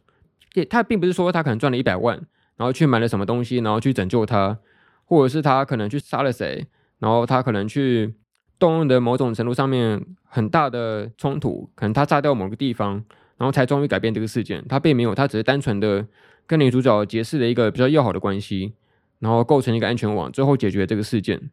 [0.56, 2.26] 也他并不是说他可能赚了一百万。
[2.60, 4.60] 然后去买了什么东西，然后去拯救他，
[5.06, 8.16] 或者是他可能去杀了谁，然后他可能去
[8.60, 12.96] 动用的某种程度上面很大的冲突，可能他炸掉某个地方，
[13.38, 14.62] 然后才终于改变这个事件。
[14.68, 16.06] 他并没有，他只是单纯的
[16.46, 18.74] 跟女主角结识了一个比较要好的关系，
[19.20, 21.50] 然后构成一个安全网，最后解决这个事件。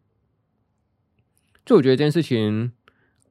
[1.64, 2.72] 就我觉得这件事情，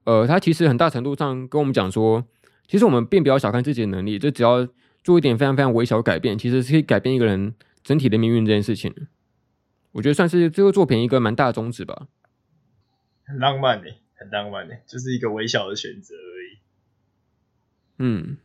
[0.06, 2.26] 呃，他其实很大程度上跟我们讲说，
[2.65, 4.68] 其实我们并不要小看自己的能力，就只要。
[5.06, 8.91] 做一点非常非常微小的改变，其实是可以改变一个人整体的命运这件事情。
[9.91, 12.08] 我觉得算是这个作品一个蛮大的宗旨吧。
[13.24, 16.58] 很浪漫呢，很浪漫呢，就是一个微小的选择而已。
[18.00, 18.38] 嗯，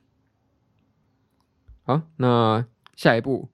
[1.84, 3.48] 好，那下一步，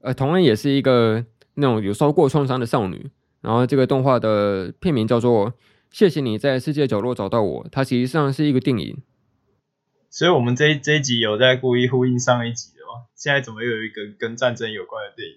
[0.00, 3.10] 呃，同样也是一个那种有受过创伤的少女。
[3.42, 5.50] 然后这个动画的片名叫做
[5.90, 9.02] 《谢谢你在世界角落找到我》，它其实上是一个电影。
[10.10, 13.06] 所以，我们这一这一集有在故意呼应上一集的吗？
[13.14, 15.36] 现在怎么又有一个跟战争有关的电影？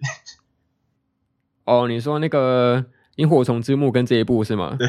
[1.65, 2.83] 哦，你说那个
[3.17, 4.75] 《萤火虫之墓》跟这一部是吗？
[4.77, 4.87] 对。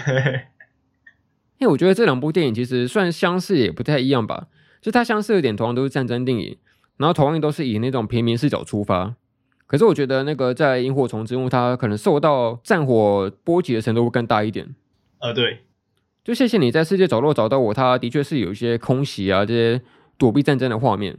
[1.59, 4.48] 因为我觉得这两部电影其实算相似，也不太一样吧。
[4.81, 6.59] 就它相似的点，同样都是战争电影，
[6.96, 9.14] 然后同样都是以那种平民视角出发。
[9.66, 14.75] 可是我觉得那个在《萤火虫之墓》，它可能受到战火波及的程度会更大一点。
[15.23, 15.61] 呃，对。
[16.25, 19.81] 就谢谢你在世界角落找到我，它的确是有一些空袭啊，这些
[20.19, 21.19] 躲避战争的画面。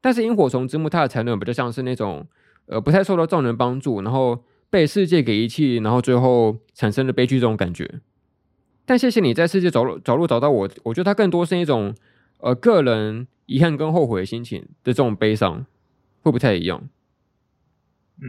[0.00, 2.26] 但是萤火虫之墓它的才能比较像是那种，
[2.66, 8.00] 呃，不太受到众人帮助，然后被世界给遗弃，然后最后产生了悲剧这种感觉。
[8.84, 11.94] 但谢谢你在世界角落角落找到我，我觉得它更多是一种，
[12.38, 15.64] 呃，个人遗憾跟后悔的心情的这种悲伤，
[16.22, 16.88] 会不太一样。
[18.20, 18.28] 嗯。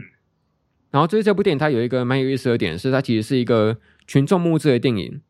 [0.92, 5.20] 然后就是这部电影它有一个蛮有意思的点，是它其实是一个群众募资的电影。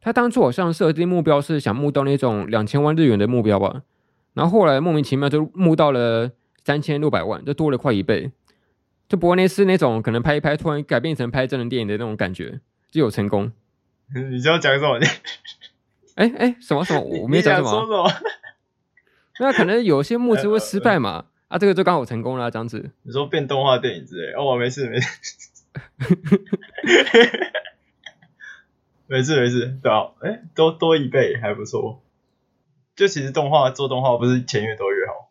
[0.00, 3.82] 他当初好像设定目标是想募到那种两千万日元的目标吧，
[4.34, 6.30] 然后后来莫名其妙就募到了
[6.64, 8.30] 三千六百万，就多了快一倍。
[9.08, 12.60] 就不过那是那种可能拍一拍突然改变成拍真人电影的那种感觉，
[12.90, 13.50] 就有成功。
[14.30, 14.98] 你知道讲什么？
[16.14, 17.00] 哎哎，什么什么？
[17.00, 18.10] 我没讲什么。
[19.40, 21.26] 那可能有些募资会失败嘛？
[21.48, 22.90] 啊，这个就刚好成功了，这样子。
[23.02, 24.32] 你说变动画电影之类？
[24.34, 25.08] 哦，没事没事。
[29.06, 32.02] 没事没事，对啊，哎，多多一倍还不错。
[32.94, 35.30] 就其实动画做动画不是钱越多越好。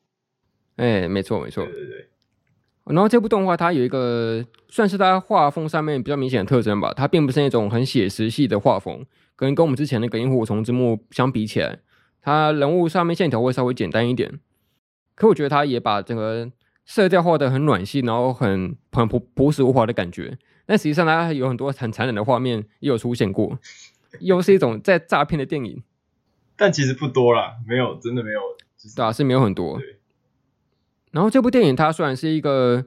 [0.75, 1.65] 哎，没错没错。
[1.65, 2.07] 对对对。
[2.85, 9.03] 然后这部动画它有一个算是它画风上面比较明显的特征吧，它并不是那种很写实系的画风，
[9.35, 11.79] 跟跟我们之前那个《萤火虫之墓》相比起来，
[12.21, 14.39] 它人物上面线条会稍微简单一点。
[15.15, 16.51] 可我觉得它也把整个
[16.85, 20.37] 色调画的很暖系，然后很很朴朴实无华的感觉。
[20.65, 23.57] 但实际上，它有很多很残忍的画面也有出现过，
[24.19, 25.83] 又是一种在诈骗的电影。
[26.55, 28.39] 但其实不多啦，没有，真的没有，
[28.95, 29.79] 对啊，是没有很多。
[31.11, 32.85] 然后这部电影它虽然是一个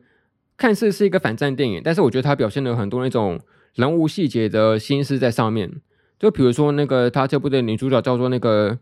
[0.56, 3.40] 看似是一个反战电影，但是我觉得它表现了很多那种
[3.74, 5.80] 人物细节的心思在上面。
[6.18, 8.78] 就比如说那个他这部的女主角叫做那个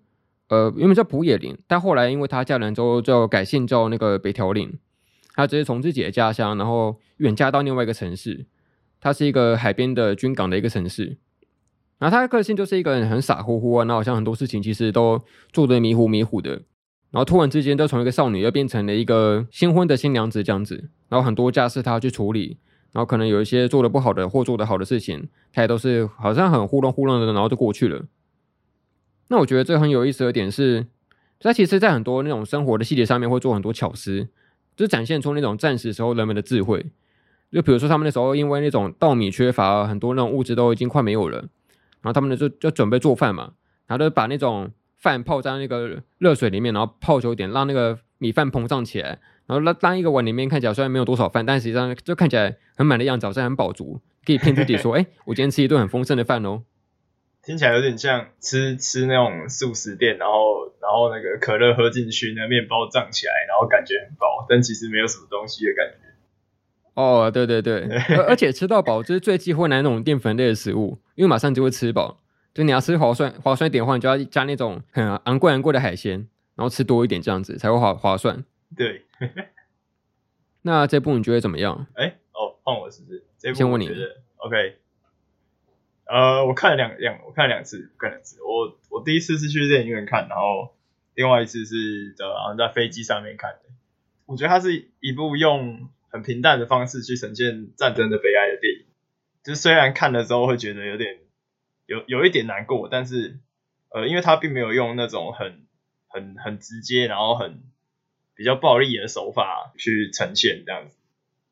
[0.49, 4.71] 呃，原本叫卜野玲，但后来因为她嫁人之后就改姓叫那个北条凛。
[5.35, 8.47] 她直接从自己的家乡，然后远嫁到另外一个城市。
[9.07, 11.17] 它是一个海边的军港的一个城市，
[11.97, 16.51] 然后他的个性就是一个人很傻乎乎啊，然后好像很多事情其实都做得迷糊迷糊的，
[17.13, 22.59] 然后突然之间就从一个少女又变成了一个新婚的新娘子这样子，然后很多家事他要去处理，
[22.91, 28.07] 然后可能有一些做得不好的或做得好的事情，他也都是好像很糊弄糊弄的，然后就过去了。
[29.29, 30.85] 那我觉得这很有意思的点是，
[31.39, 34.27] 他其实在很多那种生活的细节上面会做很多巧思，
[34.75, 36.87] 就是展现出那种战时时候人们的智慧。
[37.53, 41.39] 就比如说他们那时候因为那种稻米缺乏，很多那种物质都已经快没有了。
[42.03, 43.53] 然后他们呢就就准备做饭嘛，
[43.87, 49.19] 然后就把那种饭泡在那个热水里面，然后泡久一点，让那个米饭膨胀起来。
[49.47, 56.63] 然后那当一个碗里面看起来虽然没有多少饭，但实际上就看起来很满的样子，好像很饱足，可以骗自己说：“哎，我今天吃一顿很丰盛的饭哦。”
[57.43, 66.06] 听起来有点像吃吃那种素食店，然后然后那个可乐喝进去，那面包胀起来，然后感觉很饱，但其实没有什么东西的感觉。
[66.97, 67.83] 哦，对对对，
[68.17, 72.21] 而而且吃到饱就是最忌讳那种淀粉类的食物，因为马上就会吃饱。
[72.55, 78.43] 就你要吃划算划算一点的话，你就要加那种很昂贵昂贵的海鲜，然后吃多一点这样子才会划划算。
[78.75, 79.03] 对，
[80.63, 81.87] 那这部你觉得怎么样？
[81.97, 83.27] 哎，哦，换我是不是？
[83.39, 83.91] 这部先问你。
[84.39, 84.79] OK，
[86.07, 88.39] 呃，我看了两两，我看了两次，看两次。
[88.43, 90.75] 我我第一次是去电影院看，然后
[91.15, 93.69] 另外一次是的好像在飞机上面看的。
[94.25, 95.91] 我觉得它是一部用。
[96.17, 98.87] 很平淡的方式去呈现战争的悲哀的电影，
[99.45, 101.19] 就虽然看的时候会觉得有点
[101.85, 103.39] 有有一点难过，但是
[103.91, 105.67] 呃，因为他并没有用那种很
[106.09, 107.63] 很很直接，然后很
[108.35, 110.97] 比较暴力的手法去呈现这样子，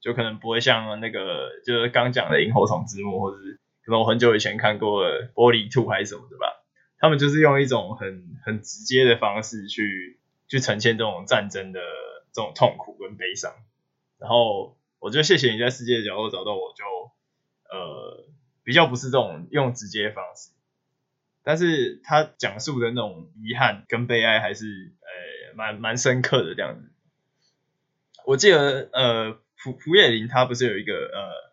[0.01, 6.65] 就可能不会像那个就是刚讲的《萤火虫之墓》，或者是可能我很久以前看过的《玻璃兔》还是什么的吧，
[6.99, 11.81] 他们就是用一种很很直接的方式去去呈现这种战争的
[12.33, 13.53] 这种痛苦跟悲伤。
[14.25, 16.83] 然后我觉得谢谢你在世界的角落找到我就，
[17.69, 18.25] 呃
[18.63, 20.49] 比较不是这种用直接方式，
[21.43, 24.65] 但是他讲述的那种遗憾跟悲哀还是
[25.03, 26.91] 呃蛮蛮深刻的这样子。
[28.25, 29.33] 我记得呃
[29.63, 31.53] 蒲蒲野林他不是有一个呃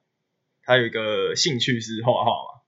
[0.64, 2.62] 他有一个兴趣是画画嘛，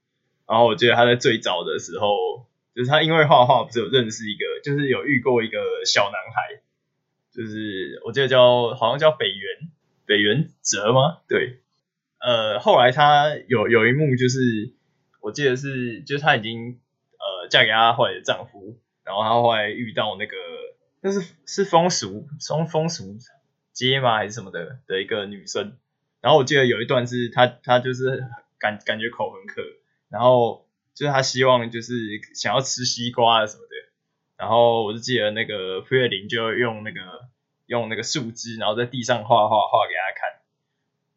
[0.50, 6.62] 然后我记得他在最早的时候，就是他因为画画不是有认识一个，就是有遇过一个小男孩，
[7.32, 9.72] 就是我记得叫好像叫北原。
[10.06, 11.22] 北原哲吗？
[11.28, 11.60] 对，
[12.20, 14.74] 呃，后来他有有一幕就是，
[15.22, 16.80] 我记得是，就是他已经
[17.12, 20.36] 呃嫁给他后来的丈夫，然后他后来遇到那个，
[21.02, 23.18] 那是是风俗，风风俗
[23.72, 24.16] 街吗？
[24.16, 25.78] 还是什么的的一个女生，
[26.22, 28.26] 然后我记得有一段是他他就是
[28.60, 29.62] 感感觉口很渴，
[30.10, 31.96] 然后就是他希望就是
[32.36, 33.76] 想要吃西瓜啊什么的，
[34.38, 37.00] 然后我就记得那个傅月林就用那个。
[37.74, 40.40] 用那个树枝，然后在地上画画画给他看，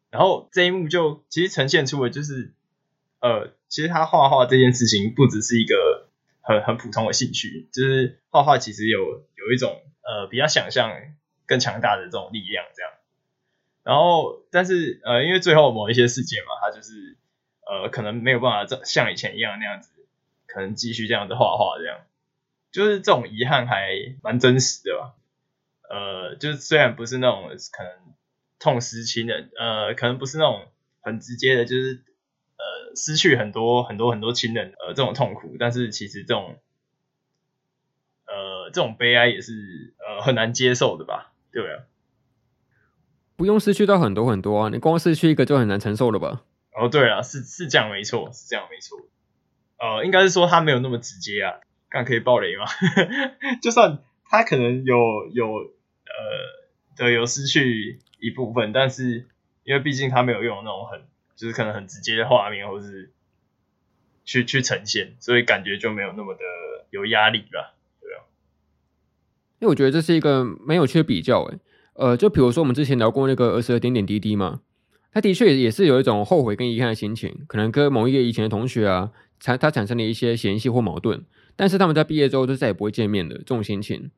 [0.09, 2.51] 然后这一幕就其实呈现出了就是，
[3.19, 6.07] 呃，其实他画画这件事情不只是一个
[6.41, 8.99] 很很普通的兴趣，就是画画其实有
[9.35, 10.91] 有一种呃比较想象
[11.45, 12.91] 更强大的这种力量这样。
[13.83, 17.15] 然后，但是呃，因为最后某一些事件嘛，他就是
[17.67, 19.91] 呃可能没有办法像以前一样那样子，
[20.47, 21.99] 可能继续这样子画画这样，
[22.71, 25.13] 就是这种遗憾还蛮真实的吧。
[25.89, 27.91] 呃，就是虽然不是那种可能
[28.59, 30.67] 痛失亲人，呃，可能不是那种
[31.01, 32.03] 很直接的，就是
[32.57, 36.57] 呃失去很多很多很多亲人，呃这种痛苦，但是其实这种
[38.25, 41.31] 呃这种悲哀也是呃很难接受的吧？
[41.51, 41.83] 对啊，
[43.37, 46.43] 不用失去到很多很多啊，你光失去一个就很难承受了吧？
[46.73, 48.99] 哦，对啊，是是这样没错，是这样没错。
[49.79, 52.65] 呃，应该是说他没有那么直接啊，看可以爆雷吗？
[53.63, 54.95] 就算他可能有
[55.33, 55.76] 有。
[56.17, 59.27] 呃，对，有失去一部分，但是
[59.63, 61.01] 因为毕竟他没有用那种很，
[61.35, 63.11] 就是可能很直接的画面，或是
[64.25, 66.41] 去去呈现，所以感觉就没有那么的
[66.89, 68.25] 有压力吧，对啊。
[69.59, 71.59] 因为我觉得这是一个蛮有趣的比较，诶，
[71.93, 74.61] 呃，就比如说我们之前聊过那个儿时的点点滴滴嘛，
[75.11, 81.23] 他的确也是有一种后悔跟遗憾的心情，可能跟某一个以前的同学啊，产他产生了一些嫌隙或矛盾，
[81.55, 84.11] 但是他们在毕业之后就再也不会见面了，这种心情。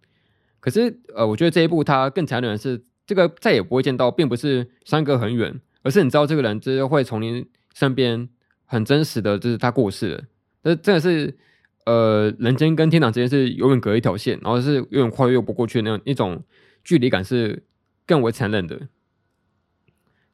[0.61, 8.27] 可是，呃，我觉得这一步他更残忍的是，这个再也不会见到，并不是相隔很远，而是你知道这个人就是会从你身边
[8.65, 10.23] 很真实的，就是他过世了。
[10.61, 11.37] 这真的是，
[11.85, 16.43] 呃，人间跟天堂之间是永远隔一条线，然后是永远跨越不过去那种一种
[16.83, 17.63] 距离感，是
[18.05, 18.89] 更为残忍的。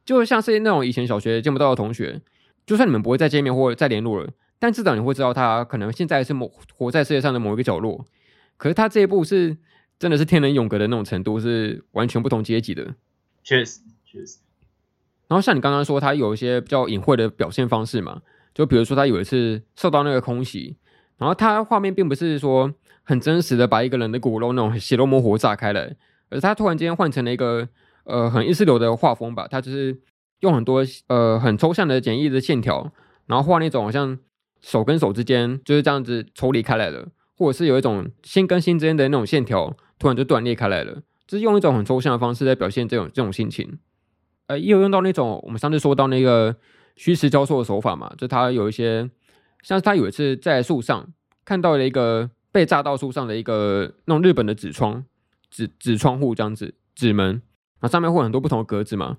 [0.03, 2.19] 就像是那种以前小学见不到的同学，
[2.65, 8.03] 就算你们不会再见面或再联络了，但至少你会知道他可能现在是某活在世界上的某一个角落。
[8.57, 9.57] 可是他这一步是。
[9.97, 12.95] 真的是天人永隔的那种程度，是完全不同阶级的。
[13.43, 14.39] 确实，确实。
[15.27, 18.21] 然后像你刚刚说，他有一些比较隐晦的表现方式嘛，
[18.53, 20.77] 就比如说他有一次受到那个空袭，
[21.17, 25.81] 然后他画面并不是说很真实的把一个人的骨肉那种血肉模糊炸开了，
[26.29, 27.67] 而是他突然间换成了一个
[28.03, 29.99] 呃很意识流的画风吧，他就是
[30.41, 32.91] 用很多呃很抽象的简易的线条，
[33.25, 34.17] 然后画那种好像
[34.61, 41.01] 手跟手之间就是这样子抽离开来的，或者是有一种心跟心之间的那种线条突然就断裂开来了。
[41.27, 43.79] 就是用一种很抽象的方式在表现这种这种心情，
[44.45, 46.55] 呃，也有用到那种我们上次说到那个
[46.95, 49.09] 虚实交错的手法嘛，就他有一些，
[49.63, 51.11] 像是他有一次在树上
[51.43, 55.03] 看到了一个被炸到树上的一个那种日本的纸窗
[55.49, 57.41] 纸纸窗户这样子纸门，然
[57.81, 59.17] 后上面会有很多不同的格子嘛，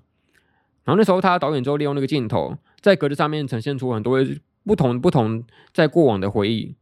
[0.85, 4.17] 然后那时候他导演就利用那个镜头在格子上面呈现出很多
[4.63, 6.77] 不同不同在过往的回忆，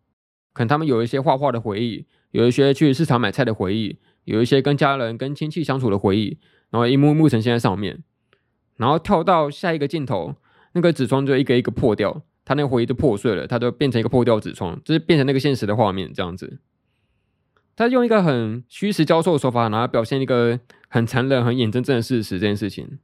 [0.54, 2.06] 可能他们有一些画画的回忆，
[2.36, 3.98] 有一些去市场买菜的回忆。
[4.26, 6.40] 有一些跟家人、跟亲戚相处的回忆，
[6.72, 8.02] 然后一幕幕呈现在上面，
[8.76, 10.34] 然后跳到下一个镜头，
[10.74, 16.58] 那个纸窗就一个一个破掉，他那个回忆就破碎了，他就变成一个破掉纸窗，就是变成那个现实的画面这样子。
[17.76, 22.98] 他用一个很虚实交错的手法，然后表现一个很残忍、很眼睁睁的事实这件事情。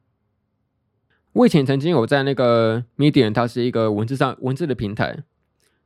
[1.34, 5.20] 我以前曾经有在那个 Medium，它是一个文字上文字的平台，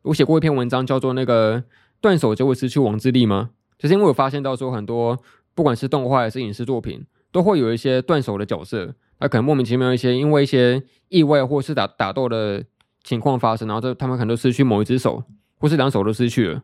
[0.04, 1.66] 我写过一篇文章，叫做那个
[2.06, 3.50] 断手就会失去王之力吗？
[3.80, 5.18] 就是因为我发现到说很多
[5.56, 12.64] 不管是动画还是影视作品，都会有一些断手的角色，那可能莫名其妙一些因为一些意外或是打打斗的
[13.04, 15.24] 情况发生，然后这他们可能都失去某一只手，
[15.58, 16.62] 或是两手都失去了。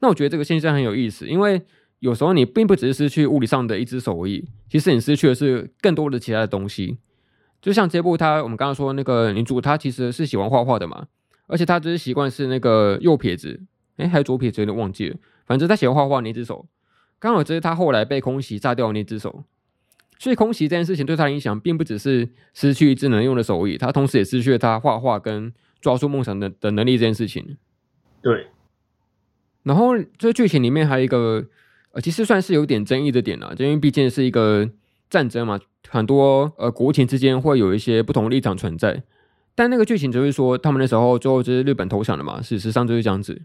[0.00, 1.62] 那我觉得这个现象很有意思，因为
[2.00, 6.98] 有时候你并不只是失去物理上的一只手而已，其实你失去的是更多的其他的东西。
[7.62, 11.06] 就像这部他我们刚刚说那个女主，她其实是喜欢画画的嘛，
[11.46, 13.60] 而且她只是习惯是那个右撇子，
[13.96, 15.16] 哎，还有左撇子有点忘记了。
[15.44, 16.66] 反正他喜欢画画那只手，
[17.18, 19.44] 刚好这是他后来被空袭炸掉的那只手，
[20.18, 27.56] 所以空袭这件事情对他的影响，并不只是失去一只能用的手艺，他同时也失去了他画画跟抓住梦想的的能力这件事情。
[28.22, 28.48] 对。
[29.62, 31.44] 然后这剧情里面还有一个，
[31.92, 34.68] 呃，其实算是有点争议的点了，就因为毕竟是一个
[35.10, 39.02] 战争嘛，很多呃国情之间会有一些不同立场存在，
[39.54, 43.42] 但那个剧情就是说，他们那时候最后就是日本投降了嘛，事实上就是这样子。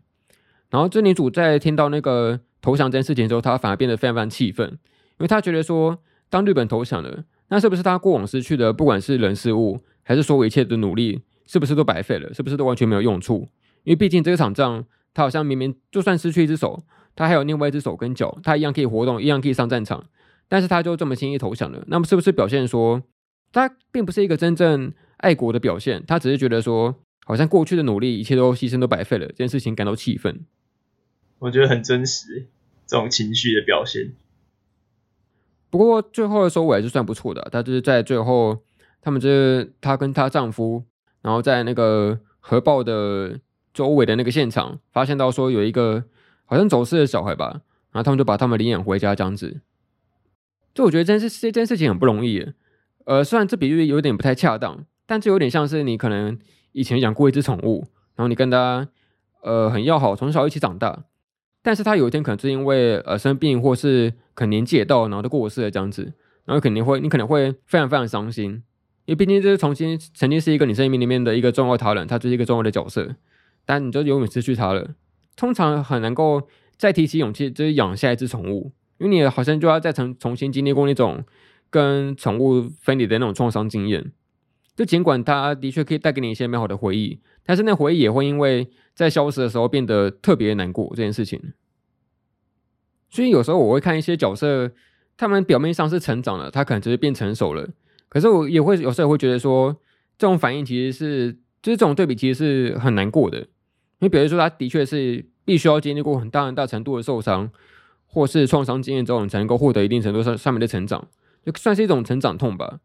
[0.72, 12.34] 然后，这女主在听到那个投降这件事情之后，她反而变得非常非常气愤，因为她觉得说，当日本投降了，那是不是她过往失去的，不管是人事物，还是所有一切的努力，是不是都白费了？
[12.34, 13.50] 是不是都完全没有用处？
[13.84, 16.82] 因为毕竟这个场仗，她好像明明就算失去一只手，
[17.18, 20.06] 她还有另外一只手跟脚，她一样可以活动，一样可以上战场，
[20.48, 23.04] 但是她就这么轻易投降了，那么是不是表现说，
[23.52, 26.02] 她并不是一个真正爱国的表现？
[26.08, 30.46] 她只是觉得说，好像过去的努力，一切都牺牲都白费了，这件事情感到气愤。
[31.42, 32.46] 我觉得很真实，
[32.86, 34.14] 这种情绪的表现。
[35.72, 37.48] 不过最后的收尾还是算不错的。
[37.52, 38.60] 她就是在最后，
[39.02, 40.84] 他们就是她跟她丈夫，
[41.24, 43.40] 然后在那个核爆的
[43.74, 46.04] 周围的那个现场，发现到说有一个
[46.46, 49.62] 好像走失的小孩吧，然后他们就把他们领养回家这样子。
[50.76, 52.54] 就我觉得这件事这件事情很不容易。
[53.06, 56.38] 呃，虽然这比喻有点不太恰当，但这有点像是你可能
[56.74, 58.88] 以前养过一只宠物，然后你跟它
[59.42, 61.06] 呃很要好，从小一起长大。
[61.64, 66.14] 但是他有一天可能是因为呃生病，或是可能年纪也到，然后就过世了这样子，
[66.46, 68.64] 然后肯定会你可能会非常非常伤心，
[69.06, 73.16] 因为毕竟这是重新曾经是一个你生命里面的一个重要他人，他就是一个重要的角色，
[73.66, 74.96] 但你就永远失去他了。
[75.36, 76.48] 通常很能够
[76.78, 81.24] 再提起勇气，就是养下一只宠物，因为你好像就要再重重新经历过那种
[81.70, 84.12] 跟宠物分离的那种创伤经验。
[84.76, 91.54] 就尽管它的确可以带给你一些美好的回忆，但是那回忆也会因为在消失的时候变得特别难过这件事情。
[93.10, 94.72] 所以有时候我会看一些角色，
[95.18, 97.70] 他们表面上是成长了，他可能只是变成熟了，
[98.08, 99.76] 可是我也会有时候会觉得说，
[100.18, 103.40] 这种反应其实是就是这种对比其实是很难过的。
[103.40, 107.52] 因为比如说他的确是必须要经历过很大很大程度的受伤，
[108.08, 111.08] 或是创伤经验之后，你才能够获得一定程度上上面的成长，
[111.46, 112.80] 就算是一种成长痛吧。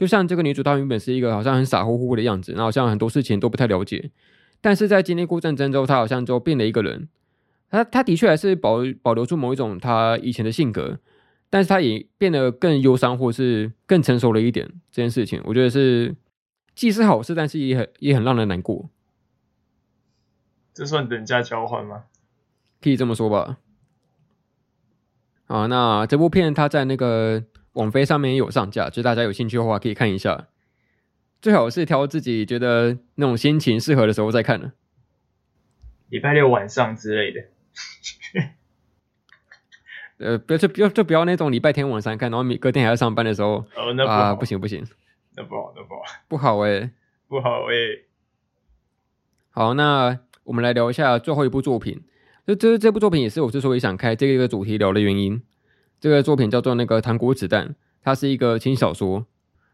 [0.00, 4.10] 就像这个女主，她原本是一个好像很傻乎乎的样子，然后好像很多事情都不太了解，
[4.62, 7.06] 但是在经历过战争之后，她好像就变了一个人。
[7.68, 10.98] 她她的确还是保保留住某一种她以前的性格，
[11.50, 14.66] 但是她也变得更忧伤，或是更成熟了一点。
[14.90, 16.16] 这件事情，我觉得是
[16.74, 18.88] 既是好事，但是也很也很让人难过。
[20.72, 22.04] 这算等价交换吗？
[22.80, 23.58] 可以这么说吧。
[25.48, 27.44] 啊，那这部片它在那个。
[27.80, 30.48] 网飞上面也有上架，就大家有兴趣的话可以看一下。
[31.40, 34.72] 最好是挑自己觉得那种心情适合的时候再看呢。
[36.10, 37.40] 礼拜六晚上之类的。
[40.18, 43.64] 呃，不要就不要就不要那种礼拜天晚上看，然后隔天还要上班的时候。
[43.74, 44.84] 哦，那不啊，不行不行，
[45.34, 46.90] 那不好，那不好，不好哎、欸，
[47.26, 48.04] 不好哎、欸。
[49.48, 52.02] 好，那我们来聊一下最后一部作品。
[52.46, 55.40] 就这这部作品也是我之所以想开这个主题聊的原因。
[56.00, 57.68] 这个作品叫做那个《糖果子弹》，
[58.02, 59.26] 它是一个轻小说，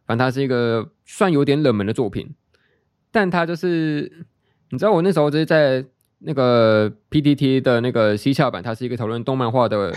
[0.06, 2.34] 反正它是一个算有点冷门的作品。
[3.12, 4.26] 但它就是，
[4.70, 5.84] 你知道我那时候就是在
[6.18, 9.94] 那个 PTT 的那个西洽版，它是一个讨论动漫画的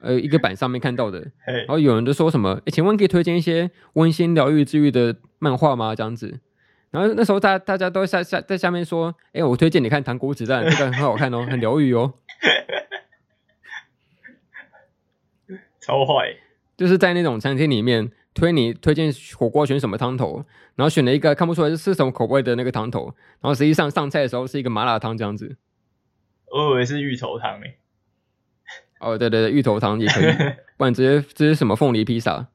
[0.00, 1.18] 呃一个版上面看到的。
[1.44, 5.94] 然后有人就说什么，诶，请问可以推荐一些温馨疗愈治愈的漫画吗？
[5.94, 6.38] 这样子。
[6.90, 12.14] 然后那时候大大家都下下在下面说，诶，我推荐你看《糖果子弹》，这个很好看哦，很疗愈哦。
[15.84, 16.34] 超坏，
[16.78, 20.42] 就是在那种餐厅里面推你推荐火锅选什么汤头，
[20.76, 25.56] 然后选了一个看不出来是是什么口味的那个汤头，然后实际上上菜的时候是一个麻辣汤这样子。
[26.50, 27.76] 我以为是芋头汤诶。
[29.00, 30.32] 哦，对对对，芋头汤也可以，
[30.78, 32.48] 不然直接直接什么凤梨披萨。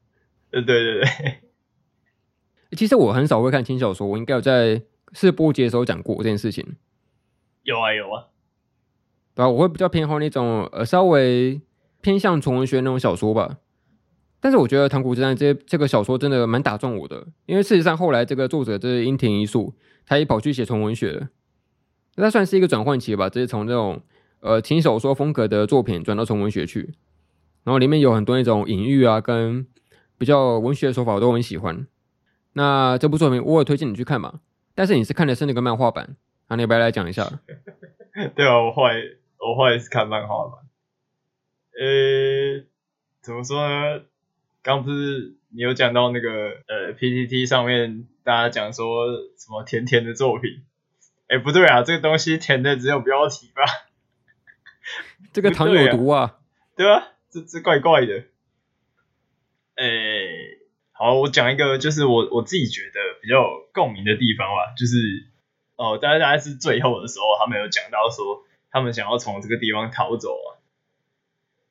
[0.50, 1.08] 呃对对对。
[2.72, 6.76] 其实我很少会看轻小说，我应该有在试播集的时候讲过这件事情。
[7.62, 8.26] 有啊有啊。
[9.36, 11.60] 对啊，我会比较偏好那种呃稍微。
[12.00, 13.58] 偏向纯文学那种小说吧，
[14.40, 19.74] 但是我觉得《唐古之战》这这个小说真的蛮打中我的，因为事实上后来这个作者就是樱庭一树，
[20.06, 21.28] 他也跑去写纯文学了，
[22.16, 24.00] 那算是一个转换期吧，就是从这种
[24.40, 26.94] 呃轻小说风格的作品转到纯文学去，
[27.64, 29.66] 然后里面有很多那种隐喻啊，跟
[30.16, 31.86] 比较文学的手法我都很喜欢。
[32.54, 34.40] 那这部作品我也推荐你去看嘛，
[34.74, 36.16] 但是你是看的是那个漫画版，
[36.48, 37.30] 啊，你要不要来讲一下？
[38.34, 38.94] 对啊，我后来
[39.38, 40.54] 我后来是看漫画版。
[41.80, 42.66] 呃、欸，
[43.22, 44.02] 怎么说呢？
[44.60, 49.06] 刚不是你有讲到那个呃 PPT 上面大家讲说
[49.38, 50.62] 什么甜甜的作品？
[51.28, 53.62] 哎、欸，不对啊，这个东西甜的只有标题吧？
[55.32, 56.38] 这个糖有毒啊，
[56.76, 57.08] 对吧、啊？
[57.30, 58.24] 这这怪怪的。
[59.76, 60.58] 哎、欸，
[60.92, 65.30] 好，我讲一个就是我我自己觉得比较有共鸣的地方吧，就是
[65.76, 70.59] 哦，大家大概是最后的时候，他们有讲到说他们想要从这个地方逃走啊。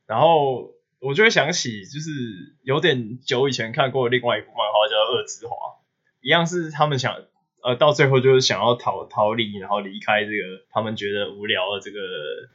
[0.09, 2.09] 然后我就会想起，就是
[2.63, 5.53] 有点久以前看过另外一部漫画叫《恶之华》，
[6.19, 7.15] 一样是他们想，
[7.61, 11.99] 呃，到最后就是想要逃逃离，然后离开这个他们觉得无聊的这个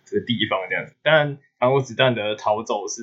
[0.04, 0.96] 这个地方这样子。
[1.04, 3.02] 但糖果子弹的逃走是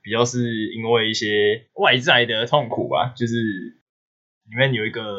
[0.00, 3.36] 比较是因为一些外在的痛苦吧，就是
[4.48, 5.18] 里面有一个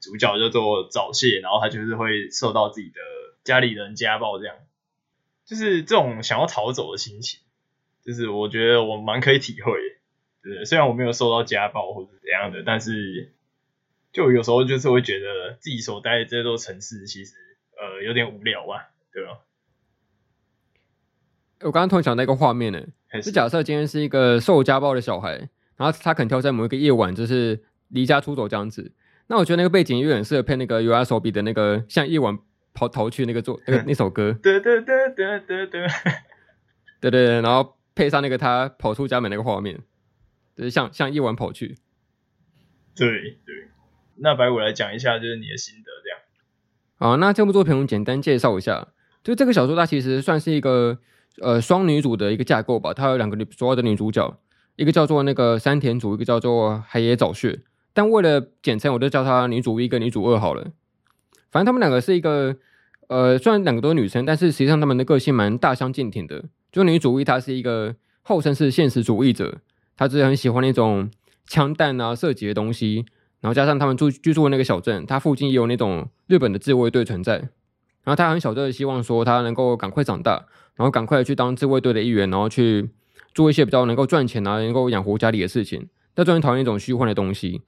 [0.00, 3.00] 主角叫做早泄，然后他就是会受到自己的
[3.44, 4.56] 家里人家暴，这样，
[5.44, 7.40] 就是这种想要逃走的心情。
[8.06, 9.72] 就是我觉得我蛮可以体会，
[10.40, 13.32] 对，虽然我没有受到家暴或者怎样的，但是
[14.12, 17.34] 就有时候就是会觉得自己所待的这座城市其实
[17.76, 19.40] 呃有点无聊吧，对吧？
[21.62, 22.80] 我刚刚突然想到一个画面呢，
[23.20, 28.92] 是假设今天是一个受家暴的小孩，然后他可能挑在某一个夜晚就是离家出走这样子，
[29.26, 32.38] 那我觉得那个背景有点适合配那个 YOASOBI 的那个像夜晚
[32.72, 35.88] 跑逃去那个做那个 那首歌，对对对对对对，
[37.00, 37.75] 对对，然后。
[37.96, 39.80] 配上那个他跑出家门那个画面，
[40.54, 41.76] 就是像像夜晚跑去。
[42.94, 43.08] 对
[43.44, 43.68] 对，
[44.18, 46.18] 那白我来讲一下，就是你的心得这样。
[46.98, 48.88] 好，那这部作品我们简单介绍一下。
[49.24, 50.98] 就这个小说，它其实算是一个
[51.42, 52.94] 呃双女主的一个架构吧。
[52.94, 54.38] 它有两个女主要的女主角，
[54.76, 57.60] 一个叫做那个山田主，一个叫做海野早穴。
[57.92, 60.70] 但为了简称，我就叫她女主一跟女主二好了。
[61.50, 62.56] 反正她们两个是一个
[63.08, 66.44] 呃，虽然两个都是女生，但是实际上她们的个性蛮大相径庭的。
[66.72, 69.58] 就女主一，她是一个号称是现实主义者，
[69.96, 71.10] 她就是很喜欢那种
[71.46, 73.06] 枪弹啊、射击的东西。
[73.40, 77.36] 然后加上他们住居住的那个小镇，它附近也有那种日本的自卫队存在。
[78.02, 82.90] 然后她很小就希望说，她能够赶快长大，然后赶快去当自卫队的一员，然后去
[83.34, 85.88] 做一些比较能够赚钱啊、能够养活家里的事情。
[86.14, 87.62] 但就很讨厌那种虚幻的东西。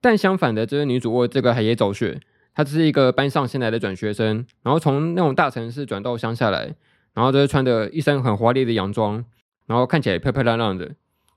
[0.00, 2.20] 但相反的，这个女主二这个海野早穴，
[2.54, 6.76] 她只是一个班上新来的转学生，然后从那种大城市转到乡下来。
[7.16, 9.24] 然后就是穿着一身很华丽的洋装，
[9.66, 10.94] 然后看起来漂漂亮亮的。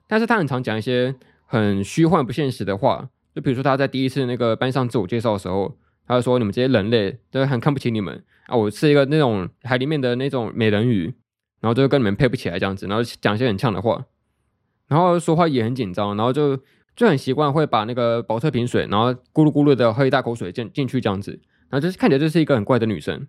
[0.07, 1.15] 但是他很常讲一些
[1.45, 8.57] 很虚幻不现实的话，就比如说他在第一次那个班上自我介绍的时候，他就说：“你们这些人类都很看不起你们啊！
[8.57, 11.13] 我是一个那种海里面的那种美人鱼，
[11.61, 14.03] 然后就跟你们配不起来这样子。”然后讲一些很呛的话，
[14.89, 16.57] 然后说话也很紧张，然后就
[16.95, 23.27] 就很习惯会把那个宝特瓶水，然后咕噜咕噜的喝一大口水进进去这样子，然后就是看起来就是一个很怪的女生。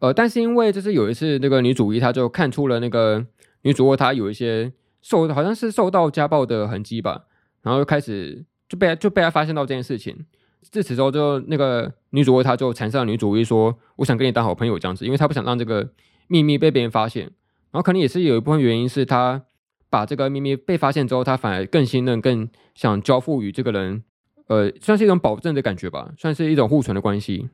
[0.00, 3.26] 呃，但是因为就是有一次那个女主一，她就看出了那个
[3.62, 4.72] 女主二她有一些
[5.02, 7.24] 受好像是受到家暴的痕迹吧，
[7.62, 10.24] 然后就开始就被就被她发现到这件事情。
[10.62, 15.88] 自此之后，就那个女主二她就缠上了女主一，说我想跟你当好朋友这样子，因为她不想让这个
[16.26, 17.24] 秘密被别人发现。
[17.70, 19.42] 然后可能也是有一部分原因是她
[19.90, 24.02] 把这个秘密被发现之后，她反而更信任、更想交付于这个人，
[24.46, 27.48] 呃，算是一种保证的感觉吧，算是一种互存的关系。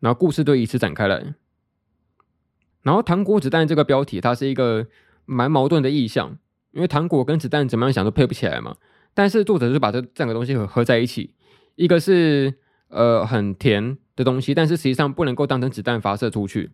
[0.00, 1.34] 然后故事就以此展开来。
[2.82, 4.86] 然后糖果子弹这个标题，它是一个
[5.26, 6.38] 蛮矛盾的意象，
[6.72, 8.76] 因为糖果跟子弹怎么样想都配不起来嘛。
[9.12, 11.34] 但是作者就把这这两个东西合合在一起，
[11.74, 12.54] 一个是
[12.88, 16.70] 呃很甜的东西，但是实际上不能够当成子弹发射出去。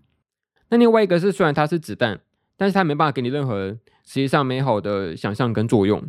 [0.68, 2.20] 那另外一个是虽然它是子弹，
[2.56, 3.70] 但是它没办法给你任何
[4.04, 6.08] 实际上美好的想象跟作用，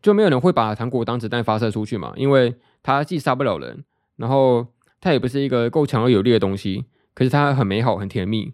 [0.00, 3.84] 就没有人会把糖果当子弹发射出去嘛，因为它既杀不了人，
[4.16, 4.66] 然后
[5.00, 8.52] 它也不是一个够强而有力的东西，可是它很美好很甜蜜。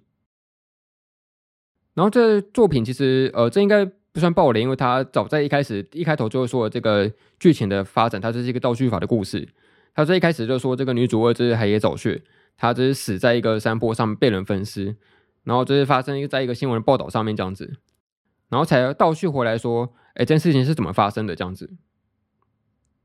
[1.94, 9.48] 然后这作品其实，呃，这应该不算暴雷，因为它早在一开始一开头就会说这个剧情的发展，它这是一个倒叙法的故事。
[9.94, 12.20] 它最一开始就说这个女主二就是海野早穴，
[12.56, 14.96] 她就是死在一个山坡上被人分尸，
[15.44, 17.74] 然后就是发生在一个新闻报道上面这样子，
[18.48, 21.70] 然后才倒叙回来说，哎，这件事情是怎么发生的这样子。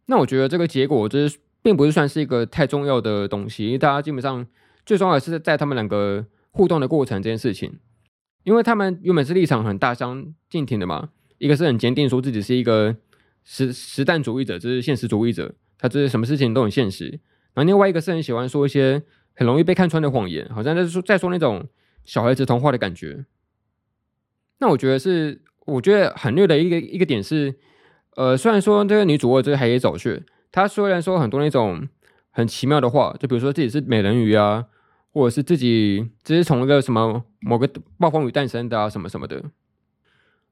[0.07, 4.47] 那我觉得这个结果就是并不是算是一个太重要的东西，因为大家基本上
[4.83, 7.77] 最重要的是在他们两个互动的过程这件事情。
[8.43, 12.95] 因为他们原本是立场很大相径庭的嘛，一个是很坚定说自己是一个
[13.43, 17.19] 实实弹主义者，就是现实主义者，他就是什么事情都很现实。
[17.53, 21.67] 然后另外一个是很喜欢说一些很容易被看穿的谎言，好像在说在说那种
[22.05, 23.25] 小孩子童话的感觉。
[24.59, 27.55] 那我觉得是，我觉得很虐的一个一个点是，
[28.15, 31.87] 呃，虽然说这个女主二这个海野早穴，她虽然说很多那种
[32.31, 34.65] 很奇妙的话，就比如说自己是美人鱼啊。
[35.11, 39.43] 或者是自己只是从一个什么某个暴风雨诞生的啊，什么什么的。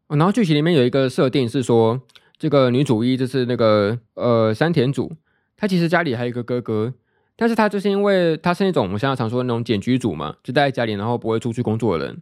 [0.08, 2.02] 然后剧情里面有一个设定是说，
[2.38, 5.12] 这个女主一就是那个呃山田主，
[5.58, 6.94] 她其实家里还有一个哥哥，
[7.36, 12.22] 但是她就是因为她是那种我们现在常说的那种茧居族嘛，就待在家里然后不会出去工作的人。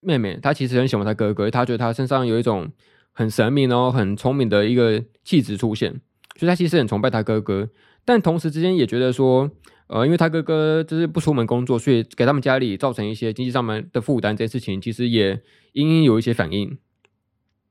[0.00, 2.70] 妹妹她其实很喜欢她哥哥，她觉得她身上有一种
[3.12, 6.00] 很神秘然后很聪明的一个气质出现，
[6.36, 7.68] 所以她其实很崇拜她哥哥，
[8.06, 9.50] 但同时之间也觉得说。
[9.88, 14.36] 呃，因为他哥哥就是不出门工作，所以给他们家里造成一些经济上面的负担。
[14.36, 15.40] 这件事情其实也
[15.72, 16.76] 隐隐有一些反应。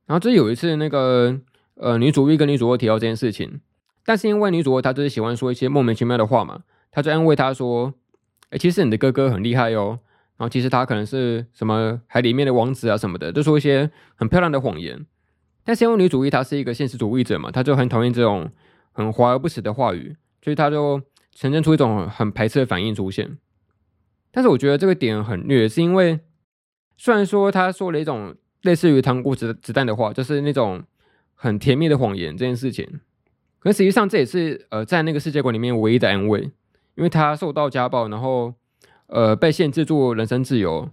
[0.08, 1.40] 然后这有一次，那个
[1.76, 3.62] 呃女主一跟女主二提到这件事情，
[4.04, 7.94] 但是因为女主二她就是喜欢说一些莫名其妙的话嘛，她就安慰他说
[8.50, 10.00] ：“哎，其实你的哥哥很厉害哦。”
[10.38, 15.06] 然后其实他可能是什么海里面的王子啊什么的，就说一些很漂亮的谎言。
[15.64, 18.50] 但是因为女主一她是一个现实主义者嘛，她就很讨厌这种
[18.92, 21.00] 很华而不实的话语，所以她就。
[21.40, 23.38] 呈现出一种很排斥的反应出现，
[24.32, 26.20] 但是我觉得这个点很虐，是因为
[26.98, 30.84] 虽然说他说了一种类似于糖果子子弹的话，就是那种
[31.36, 33.02] 很甜蜜的谎言这件事情，
[33.60, 36.42] 可实际上这也是呃在那个世界观里面唯一的安慰，
[36.96, 38.56] 因为他受到家暴，然后
[39.06, 40.90] 呃被限制住人身自由，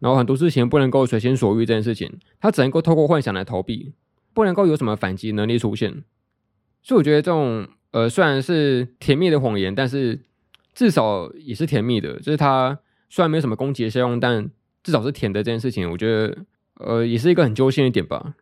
[0.00, 3.94] 然后很多事情不能够随心所欲这件事情，他只能够透过幻想来逃避，
[4.32, 6.02] 不能够有什么反击能力出现，
[6.82, 7.68] 所以我觉得这种。
[7.94, 10.18] 呃，虽然是甜蜜的谎言，但是
[10.74, 12.18] 至少也是甜蜜的。
[12.18, 12.76] 就是它
[13.08, 14.50] 虽然没有什么攻击的效用，但
[14.82, 16.38] 至少是甜的这件事情，我觉得
[16.80, 18.34] 呃也是一个很揪心的点吧。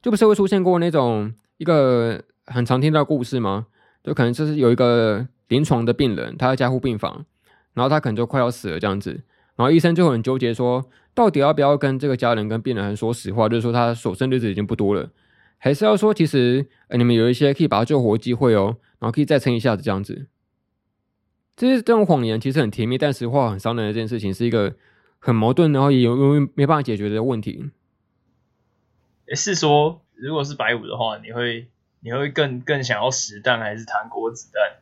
[0.00, 3.66] 就不是会出现过那种一个很常听到故事吗？
[4.02, 7.26] 就可能就是有一个临床的病人，他在加护病房，
[7.74, 9.10] 然后他可能就快要死了这样子，
[9.54, 15.10] 然后医生就很纠结说，到底要不要跟这个家人跟病人说实话，就是说他所剩日子已经不多了。
[15.64, 20.26] 还是要说，其实，呃，你们有一些可以把它救活的机会哦，然后可以再撑一下子这样子。
[21.54, 24.74] 这些这种谎言其实很甜蜜，但实话很伤人的这件事情，是一个
[25.20, 27.70] 很矛盾，然后也有有没办法解决的问题。
[29.28, 31.68] 也是说，如果是白五的话，你会
[32.00, 34.80] 你会更更想要实弹还是糖果子弹？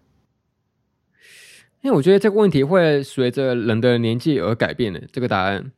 [1.83, 5.03] 因为我觉得这个问题会随着人的年纪而改变的。
[5.13, 5.73] 这个答案，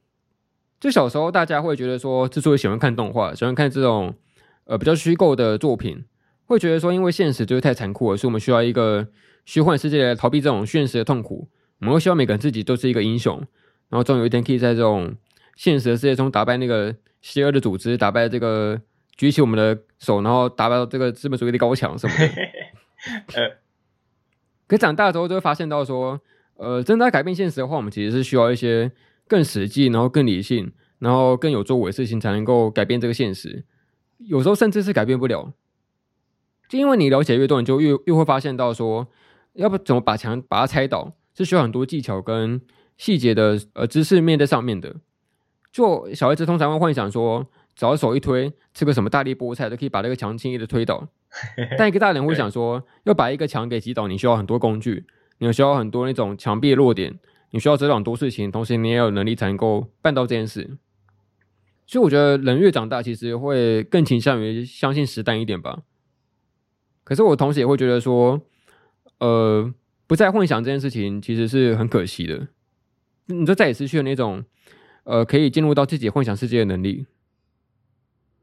[0.79, 4.15] 就小时候大家会觉得说，之所以喜欢看动画，喜欢看这种。
[4.65, 6.05] 呃，比较虚构的作品，
[6.47, 9.09] 会觉得说，因为现实就是太残酷了，所以我们需要一个
[9.45, 11.49] 虚幻世界来逃避这种现实的痛苦。
[11.81, 13.37] 我们会希望每个人自己都是一个英雄，
[13.89, 15.15] 然后终有一天可以在这种
[15.57, 18.81] 现实的世界中打败那个邪恶的组织，打败这个
[19.17, 22.25] 举起我们的手，然后打败这个资本主义的高墙什么的。
[23.35, 23.57] 呃，
[24.69, 26.21] 可长大之后就会发现到说，
[26.55, 28.93] 呃，真的要改变现实的话，我们其实是需要一些
[29.27, 33.65] 更实际，然后更理性，然后更有作为的事情，才能够改变这个现实。
[34.27, 35.53] 有时候甚至是改变不了，
[36.69, 39.07] 就因为你了解越多，你就越越会发现到说，
[39.55, 42.61] 要不怎么把墙把它拆倒，是需要很多技巧跟
[42.97, 44.97] 细节的呃知识面在上面的。
[45.73, 51.09] 就小孩子通常会幻想说，只要手一推，吃个什么大力菠菜都可以把那个墙轻易的推倒。
[51.79, 55.07] 但一个大人会想说，要把一个墙给击倒，你需要很多工具，
[55.39, 57.19] 你需要很多那种墙壁的弱点，
[57.53, 60.77] 你需要知道很多事情，同时你也有能力才能够办到这件事。
[61.93, 65.83] 所以我觉得人越长大，其实会更倾向于相信实弹一点吧。
[67.05, 68.41] 可是我同时也会觉得说，
[69.19, 69.71] 呃，
[70.07, 72.49] 不再幻想这件事情，其实是很可惜的。
[73.27, 74.43] 你就再也失去了那种
[75.05, 77.05] 呃可以进入到自己幻想世界的能力。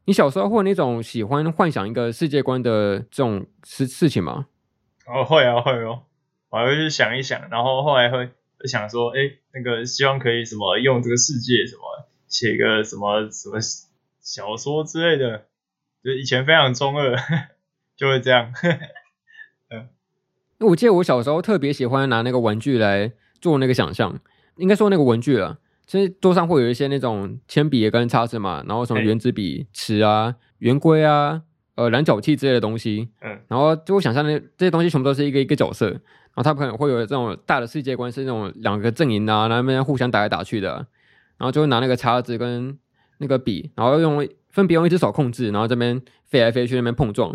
[0.05, 4.45] 你小时候会有那种喜欢幻想一个世界观的这种事事情吗？
[5.07, 6.03] 哦，会啊，会哦。
[6.51, 8.29] 我还会去想一想，然后后来会
[8.65, 9.17] 想说，哎，
[9.55, 11.81] 那个希望可以什么用这个世界什么
[12.29, 13.59] 写个什么什么
[14.21, 15.47] 小说之类的，
[16.03, 17.17] 就以前非常中二，
[17.97, 18.53] 就会这样。
[19.71, 19.89] 嗯，
[20.59, 23.11] 我记得我小时候特别喜欢拿那个玩具来
[23.41, 24.17] 做那个想象，
[24.57, 31.41] 应该说那个文具了，其实桌上会有一些那种铅笔跟叉子嘛，然后什么原子笔、尺啊、圆规啊、
[31.75, 35.99] 呃量角器之类的东西，嗯，然后就我想象那这些东西全部都是一个一个角色。
[36.35, 40.87] 然后他可能会有这种大的世界观，是那种两个阵营啊，然后互相打来打去的，
[41.39, 42.77] 然后就会拿那个叉子跟
[43.17, 47.31] 那个笔，然后用分别用一只手控制，然后这边飞来飞去，那边碰撞。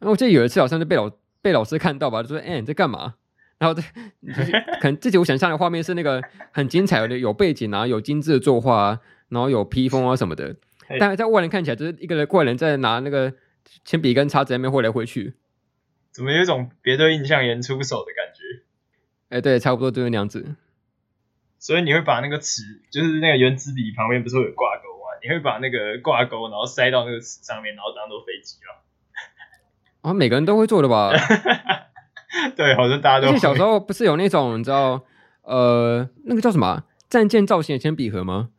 [0.00, 1.10] 然后我记得有一次好像是被老
[1.40, 3.14] 被老师看到吧，就说：“哎、欸，你在干嘛？”
[3.56, 3.82] 然后这
[4.80, 10.56] 可能自己我想象的画面是那个很精彩的，有背景啊，有精致的作画啊，然后有披风啊什么的。
[10.98, 13.32] 但是在外人看起来，就是一个人怪人在拿那个
[13.84, 15.34] 铅笔跟叉子在那边挥来挥去。
[16.10, 18.64] 怎么有一种别对印象演出手的感觉？
[19.30, 20.56] 哎、欸，对，差不多就是那样子。
[21.64, 22.60] 所以你会把那个尺，
[22.90, 25.16] 就是那个原子笔旁边不是会有挂钩吗？
[25.22, 30.10] 你会把那个挂钩，然后塞到那个尺上面，然后当做飞机吗？
[30.10, 31.10] 啊，每个人都会做的吧？
[32.54, 33.38] 对，好像大家都会。
[33.38, 35.06] 小时候不是有那种你知道，
[35.40, 38.50] 呃，那个叫什么战舰造型的铅笔盒吗？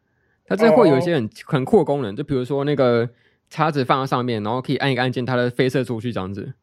[0.47, 1.31] 它这会有一些很、oh.
[1.45, 3.07] 很酷的功能，就比如说那个
[3.51, 6.55] 叉子放在上面，然后可以按一个按键，它的飞射出去这样子。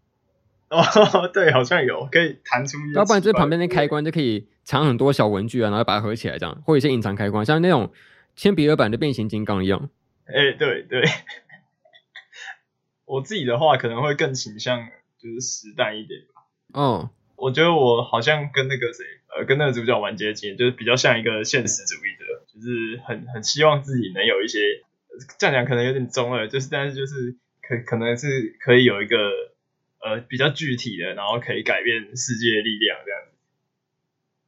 [0.73, 2.79] 哦， 对，好像有可以弹出。
[2.95, 7.93] 要不然这旁边那开关就可以藏很多小文具啊，然后把它合起来这样，或者一些隐藏开关，像那种
[8.37, 9.91] 铅笔盒版的变形金刚一样。
[10.25, 11.05] 哎、欸，对对。
[13.05, 16.81] 我自己的话可能会更倾向就是实弹一点吧。
[16.81, 19.05] 哦，我觉得我好像跟那个谁，
[19.37, 24.59] 呃，跟那个主角蛮接近，就是比较像一个现实主义者，就是很很希望自己能有一些，
[25.39, 29.19] 这样讲可能有点中二，就是但是就是可可能是可以有一个。
[30.03, 33.29] 呃，比较具体的，然后可以改变世界的力量这样子。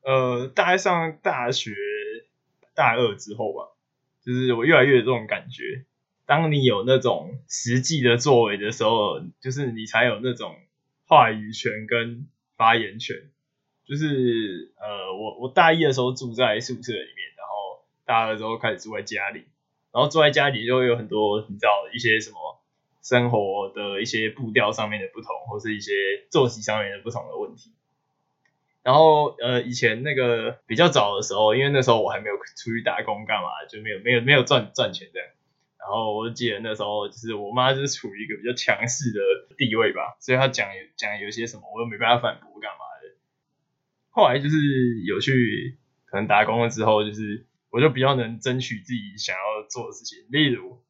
[0.03, 1.73] 呃，大概上大学
[2.75, 3.69] 大二之后吧，
[4.25, 5.85] 就是我越来越有这种感觉。
[6.27, 10.57] 当你有那种实际的作为的时候，就是你才有那种
[11.07, 12.27] 话语权跟
[12.57, 13.31] 发言权。
[13.87, 19.45] 就是呃，我我大一的时候住在宿舍里面，然后大二之后开始住在家里，
[19.93, 22.61] 然后住在家里就会有很多你知道一些什么。
[23.05, 25.93] 生活的一些步调上面的不同，或是一些
[26.31, 27.71] 作息上面的不同的问题。
[28.83, 35.29] 然后呃，以前那个比较早的时候，因为那时候我还没有出去打工干嘛，就没有没有没有赚赚钱这样。
[35.79, 39.21] 然后我记得那时候就是我妈就是处于一个比较强势的
[39.57, 43.15] 地位吧，所以她讲讲有些什么，我又没办法反驳干嘛的。
[44.09, 44.57] 后来就是
[45.05, 45.77] 有去
[46.07, 50.83] 可能打工了之后，就是我就比较能争取自己想要做的事情，例如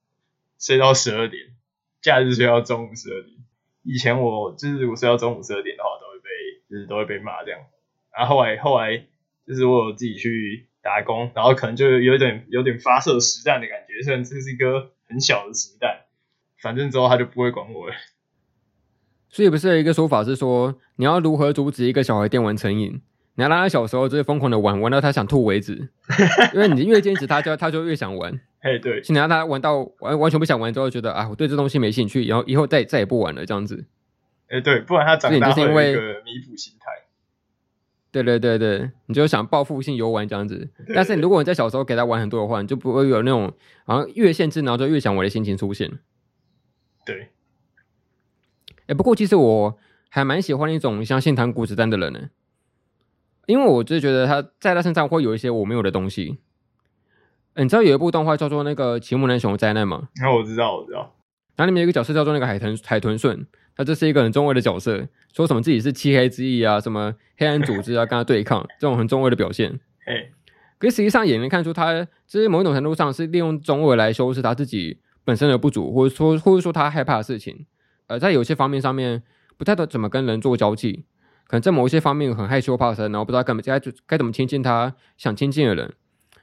[0.60, 1.56] 睡到十二点。
[2.04, 3.34] 假日睡到中午十二点，
[3.82, 6.28] 以前我就是我睡到中午十二点的话，都会被
[6.68, 7.58] 就是都会被骂这样。
[8.14, 9.06] 然后后来后来
[9.46, 16.04] 就是我自己去打工，然后可能就有点有点发射实弹的感觉，虽然这是一个很小的实弹，
[16.60, 17.94] 反正之后他就不会管我了。
[19.30, 23.00] 所以不是有一个说法是说，你要如何阻止一个小孩电玩成瘾？
[23.36, 25.88] 你要让他小时候就是疯狂的玩，玩到他想吐为止，
[26.54, 28.40] 因为你越坚持他，就他就越想玩。
[28.60, 33.84] 嘿，对，你让他玩到完完全不想玩之后，觉得啊，我对这东西没兴趣，然后以后再再也不玩了，这样子。
[34.48, 36.86] 哎，对，不然他长大会有一个弥补心态。
[38.12, 40.70] 对对对对，你就想报复性游玩这样子。
[40.94, 43.52] 但是如果你在小时候给他玩很多的话，你就不会有那种
[43.84, 45.90] 好像越限制，然后就越想玩的心情出现。
[47.04, 47.30] 对。
[48.86, 49.76] 哎，不过其实我
[50.08, 52.28] 还蛮喜欢一种像信弹古子弹的人呢。
[53.46, 56.38] 因为我就觉得他在他身上会有一些我没有的东西。
[57.56, 60.08] 你知道有一部动画叫做那个《奇木南雄的灾难》吗？
[60.20, 61.14] 那、哦、我知道，我知道。
[61.54, 69.78] 然后里面有一个角色叫做那个海豚海豚顺，他这是一个很中二的角色，说什么自己是漆黑之翼啊，什么黑暗组织啊，跟他对抗， 这种很中二的表现。
[70.06, 70.30] 哎，
[70.78, 77.66] 可是实际上也能看出他，其实某一种程度上是利用中二来修饰他自己本身的不足，或者说或者说他害怕的事情。
[78.08, 79.22] 呃，在有些方面上面
[79.56, 81.04] 不太懂怎么跟人做交际。
[81.60, 85.92] 在某一些方面很害羞怕生，然后不知道该该该怎么亲近他想亲近的人，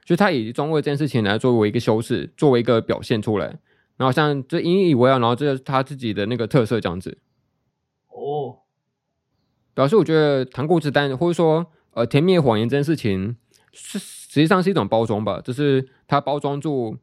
[0.06, 3.58] 所以他以中二这件事情来作为一个修饰，作为一个表现出来，
[3.96, 7.18] 然后像这引以为傲，然后这是他自己的那个特色这样子。
[8.08, 8.58] 哦，
[9.74, 13.36] 表示我觉得谈固执单或者说呃甜蜜谎言这件事情
[13.72, 16.96] 是实际上是一种包装吧，就是他包装住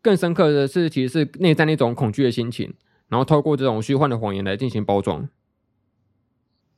[0.00, 2.72] 更深刻的是其实是内在那种恐惧的心情，
[3.08, 5.28] 然后透过这种虚幻的谎言来进行包装。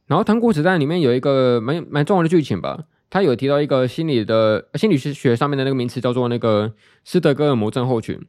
[0.07, 6.73] 然后《糖果子弹》里面有一个蛮蛮重要的剧情吧，他有提到一个心理的心理学上面的那个名词叫做那个
[7.05, 8.21] 斯德哥尔摩症候群。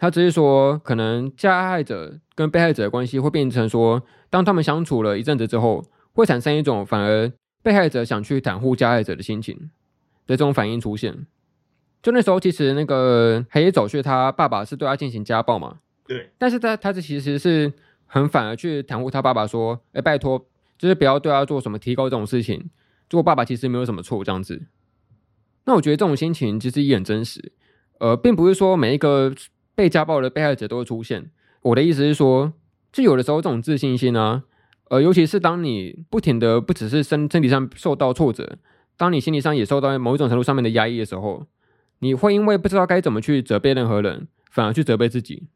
[0.00, 4.00] 他只是说，可能加害者跟被害者的关系会变成说，
[4.30, 7.32] 当他们相处了一阵子之后，会产生一种反而
[7.64, 9.56] 被害者想去袒护加害者的心情
[10.24, 11.26] 的这种反应出现。
[12.00, 17.72] 就那时候，其实那个黑野走穴他爸爸是对他进行家暴嘛，对，但是他他这其实是
[18.06, 20.46] 很反而去袒护他爸爸，说，哎，拜托，
[20.78, 22.70] 就是不要对他做什么提高这种事情，
[23.10, 24.66] 做爸爸其实没有什么错这样子。
[25.64, 27.52] 那我觉得这种心情其实也很真实，
[28.00, 29.34] 呃，并不是说每一个。
[29.78, 31.30] 被家暴的被害者都会出现。
[31.62, 32.52] 我的意思是说，
[32.90, 34.42] 就有的时候这种自信心啊，
[34.90, 38.58] 呃，尤其是当你不停的不只是身身体上受到挫折，
[38.96, 41.46] 当你心理上也受到某一种程度上面的压抑的时候，
[42.00, 45.46] 你会因为不知道该怎么去责备任何人，反而去责备自己，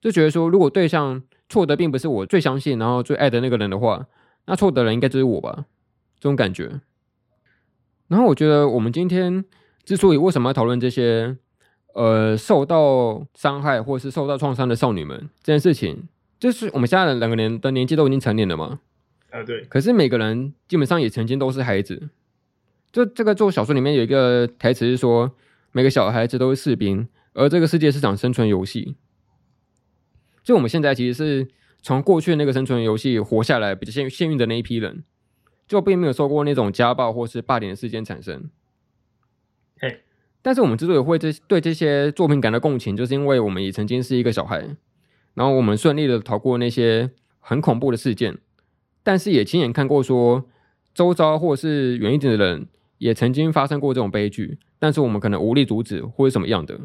[0.00, 4.06] 就觉得说，如果对象错的并不是我最相信然后最爱的那个人的话，
[4.46, 5.66] 那错的人应该就是我吧，
[6.18, 6.80] 这种感觉。
[8.08, 9.44] 然后我觉得我们今天
[9.84, 11.36] 之所以为什么要讨论这些。
[11.98, 16.06] 呃，受到伤害或是受到创伤的少女们这件事情，
[16.38, 18.80] 就是我们现在的两个年的年纪都已经成年了嘛？
[19.30, 19.62] 啊，对。
[19.62, 22.10] 可是每个人基本上也曾经都是孩子。
[22.92, 25.32] 就这个做小说里面有一个台词是说，
[25.72, 28.94] 每个小孩子都是士兵，而这个世界是场生存游戏。
[30.46, 31.48] 就我们现在其实是
[31.82, 35.02] 从过去那个生存游戏活下来比较幸幸运的那一批人，
[35.66, 38.48] 就并没有受过那种家暴或是霸凌的事件产生。
[39.80, 40.02] 嘿。
[40.42, 44.76] 但是我们之所以会这对这些作品感到共情，就是因为我们也曾经是一个小孩，
[45.34, 48.38] 然后我们顺利的逃过那些很恐怖的事件，
[49.02, 50.46] 但是也亲眼看过说
[50.94, 52.68] 周遭或是远一点的人
[52.98, 56.82] 也曾经发生过这种悲剧，但是我们可能无力阻止或者什么样的。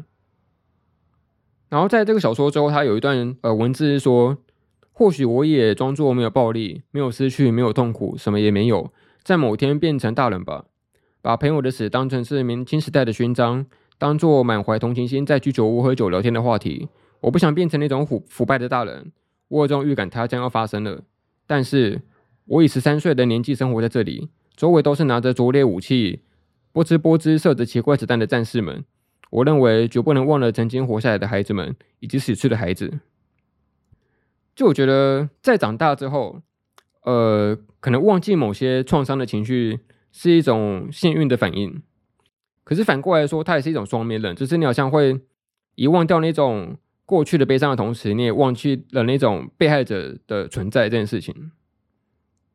[1.72, 4.36] 然后在这个小说之后，他有一段呃文字是说，
[4.92, 8.92] 或许我也装作没有暴力，没有失去，没有痛苦，什么也没有，
[9.22, 10.66] 在某天变成大人吧。
[11.22, 13.64] 把朋友的死当成是年轻时代的勋章，
[13.96, 16.88] 当做满怀同情心在居酒屋喝酒聊天的话题。
[17.22, 19.10] 我不想变成那种腐腐败的大人，
[19.48, 21.00] 我有这种预感，它将要发生了。
[21.46, 22.02] 但是，
[22.44, 26.20] 我以十三岁的年纪生活在这里，周围都是拿着拙劣武器、
[26.70, 28.84] 波兹波兹射着奇怪子弹的战士们。
[29.32, 33.00] 我认为绝不能忘了曾经活下来的孩子们，以及死去的孩子。
[34.54, 36.40] 就我觉得，在长大之后，
[37.02, 39.80] 呃，可能忘记某些创伤的情绪。
[40.14, 41.80] 是一种幸运的反应，
[42.64, 45.18] 可是反过来说，它也是一种双面刃，就是你好像会
[45.74, 46.76] 遗忘掉那种
[47.06, 51.50] 过去的悲伤的同时，你也忘记了那种被害者的存在这件事情。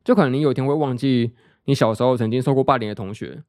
[0.04, 1.32] 就可能你有一天会忘记
[1.64, 3.42] 你小时候曾经受过霸凌的同学，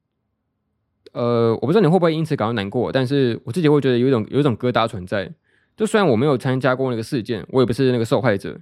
[1.12, 5.32] 呃，我不知道你会不会因此感到难过，但是我自己会觉得有一种有一种疙瘩存在。
[5.76, 8.60] 就虽然我没有参加过那个事件，我也不是那个受害者，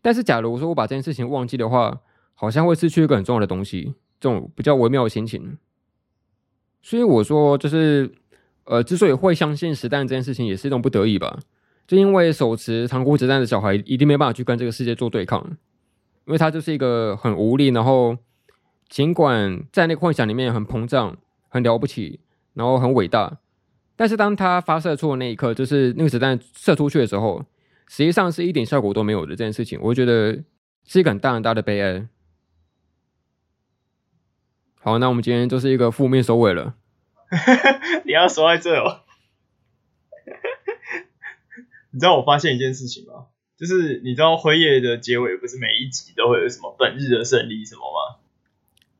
[0.00, 2.00] 但是假如说我把这件事情忘记的话，
[2.34, 3.94] 好像会失去一个很重要的东西。
[4.18, 5.58] 这种比较微妙的心情，
[6.80, 8.10] 所以我说，就是
[8.64, 11.38] 呃，之所以会相信实弹这件事情，也是一种不得已吧。
[11.86, 15.44] 就因为手持糖果子弹的小孩，一定没办法去跟这个世界做对抗，
[16.24, 18.16] 因为他就是一个很无力，然后
[18.88, 21.14] 尽管在那个幻想里面很膨胀、
[21.48, 22.20] 很了不起，
[22.54, 23.38] 然后很伟大，
[23.96, 27.44] 但是当他发射出的那一刻，就是那个子弹射出去的时候，
[27.88, 30.42] 实际上是一点效果都没有的这件事情，我觉得
[30.84, 32.08] 是一个很大很大的悲哀。
[34.80, 36.74] 好，那我们今天就是一个负面收尾了。
[38.04, 39.02] 你要说在这哦。
[41.90, 43.26] 你知道我发现一件事情吗？
[43.56, 48.20] 就是你知道辉夜的结尾不是每一集都会有什么本日的胜利什么吗？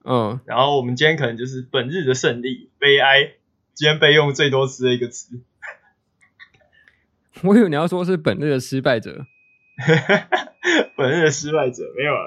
[0.07, 0.41] 嗯。
[0.47, 3.35] 然后我们今天可能就是本日的胜利，悲哀，
[3.75, 5.41] 今天被用最多次的一个词。
[7.45, 9.27] 我以为你要说是本日的失败者。
[10.97, 12.23] 本日的失败者没有啊，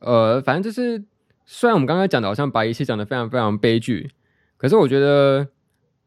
[0.00, 0.12] 没有。
[0.12, 1.04] 呃，反正就是。
[1.44, 4.12] 虽然我们刚刚讲的好像把一切讲的非常非常悲剧，
[4.56, 5.48] 可是我觉得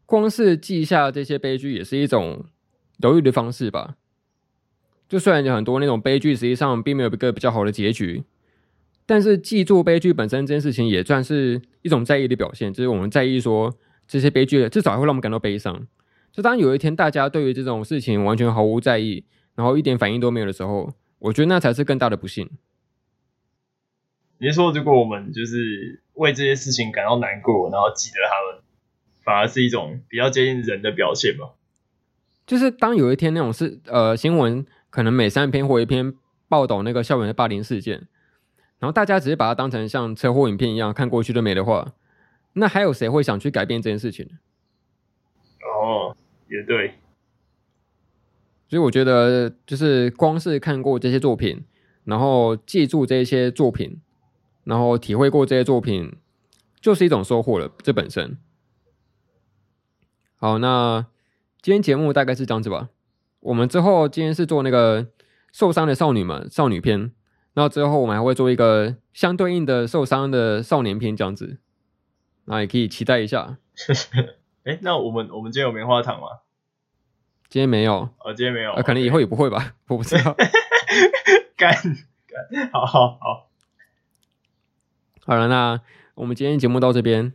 [0.05, 2.45] 光是记下这些悲剧也是一种
[2.97, 3.95] 疗愈的方式吧。
[5.09, 8.23] 就虽然有很多那种悲剧实际上并没有一个比较好的结局，
[9.05, 13.73] 但是记住悲剧本身这件事情也算是一种在意的表现，就是我们在意说
[14.07, 15.87] 这些悲剧至少会让我们感到悲伤。
[16.31, 19.23] 就当有一天大家对于这种事情完全毫无在意，
[19.55, 22.49] 然后一点反应都没有的时候，我觉得那才是更大的不幸。
[24.37, 28.63] 你说，如果我们就是为这些事情感到难过，然后记得他们，
[29.23, 31.51] 反而是一种比较接近人的表现吗？
[32.45, 36.13] 就是当有一天那种是呃新闻，可能每三篇或一篇
[36.49, 38.07] 报道那个校园的霸凌事件，
[38.79, 41.93] 然后大家只是把它当成像车祸影片一样看过去都没的话，
[42.53, 44.29] 那还有谁会想去改变这件事情？
[45.61, 46.15] 哦，
[46.49, 46.95] 也对。
[48.67, 51.63] 所以我觉得，就是光是看过这些作品。
[52.03, 53.99] 然后记住这些作品，
[54.63, 56.15] 然后体会过这些作品，
[56.79, 57.71] 就是一种收获了。
[57.81, 58.37] 这本身。
[60.35, 61.07] 好，那
[61.63, 62.89] 今天节目大概是这样子吧。
[63.39, 65.07] 我们之后今天是做那个
[65.51, 67.11] 受伤的少女嘛，少女篇。
[67.55, 71.57] 然后之后我们还会做一个相对应的受伤的少年篇这样子，
[72.45, 73.57] 那也可以期待一下。
[74.65, 76.27] 哎，那我们我们今天有棉花糖吗？
[77.47, 78.09] 今天没有。
[78.19, 78.73] 哦，今天没有。
[78.73, 80.35] 啊，可能以后也不会吧， 我不知道。
[81.55, 81.73] 干
[82.27, 83.49] 干，好好好。
[85.25, 85.81] 好了，那
[86.15, 87.33] 我们今天节目到这边。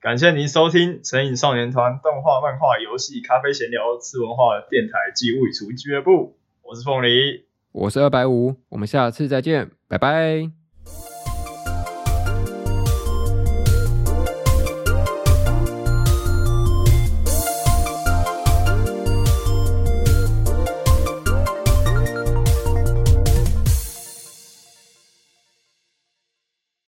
[0.00, 6.36] 感谢您收听《神影少年团》动画、漫画、游戏、咖啡闲聊、吃文化电台暨物语厨俱乐部。
[6.62, 10.63] 我是凤梨，我是二百五，我们下次再见，拜拜。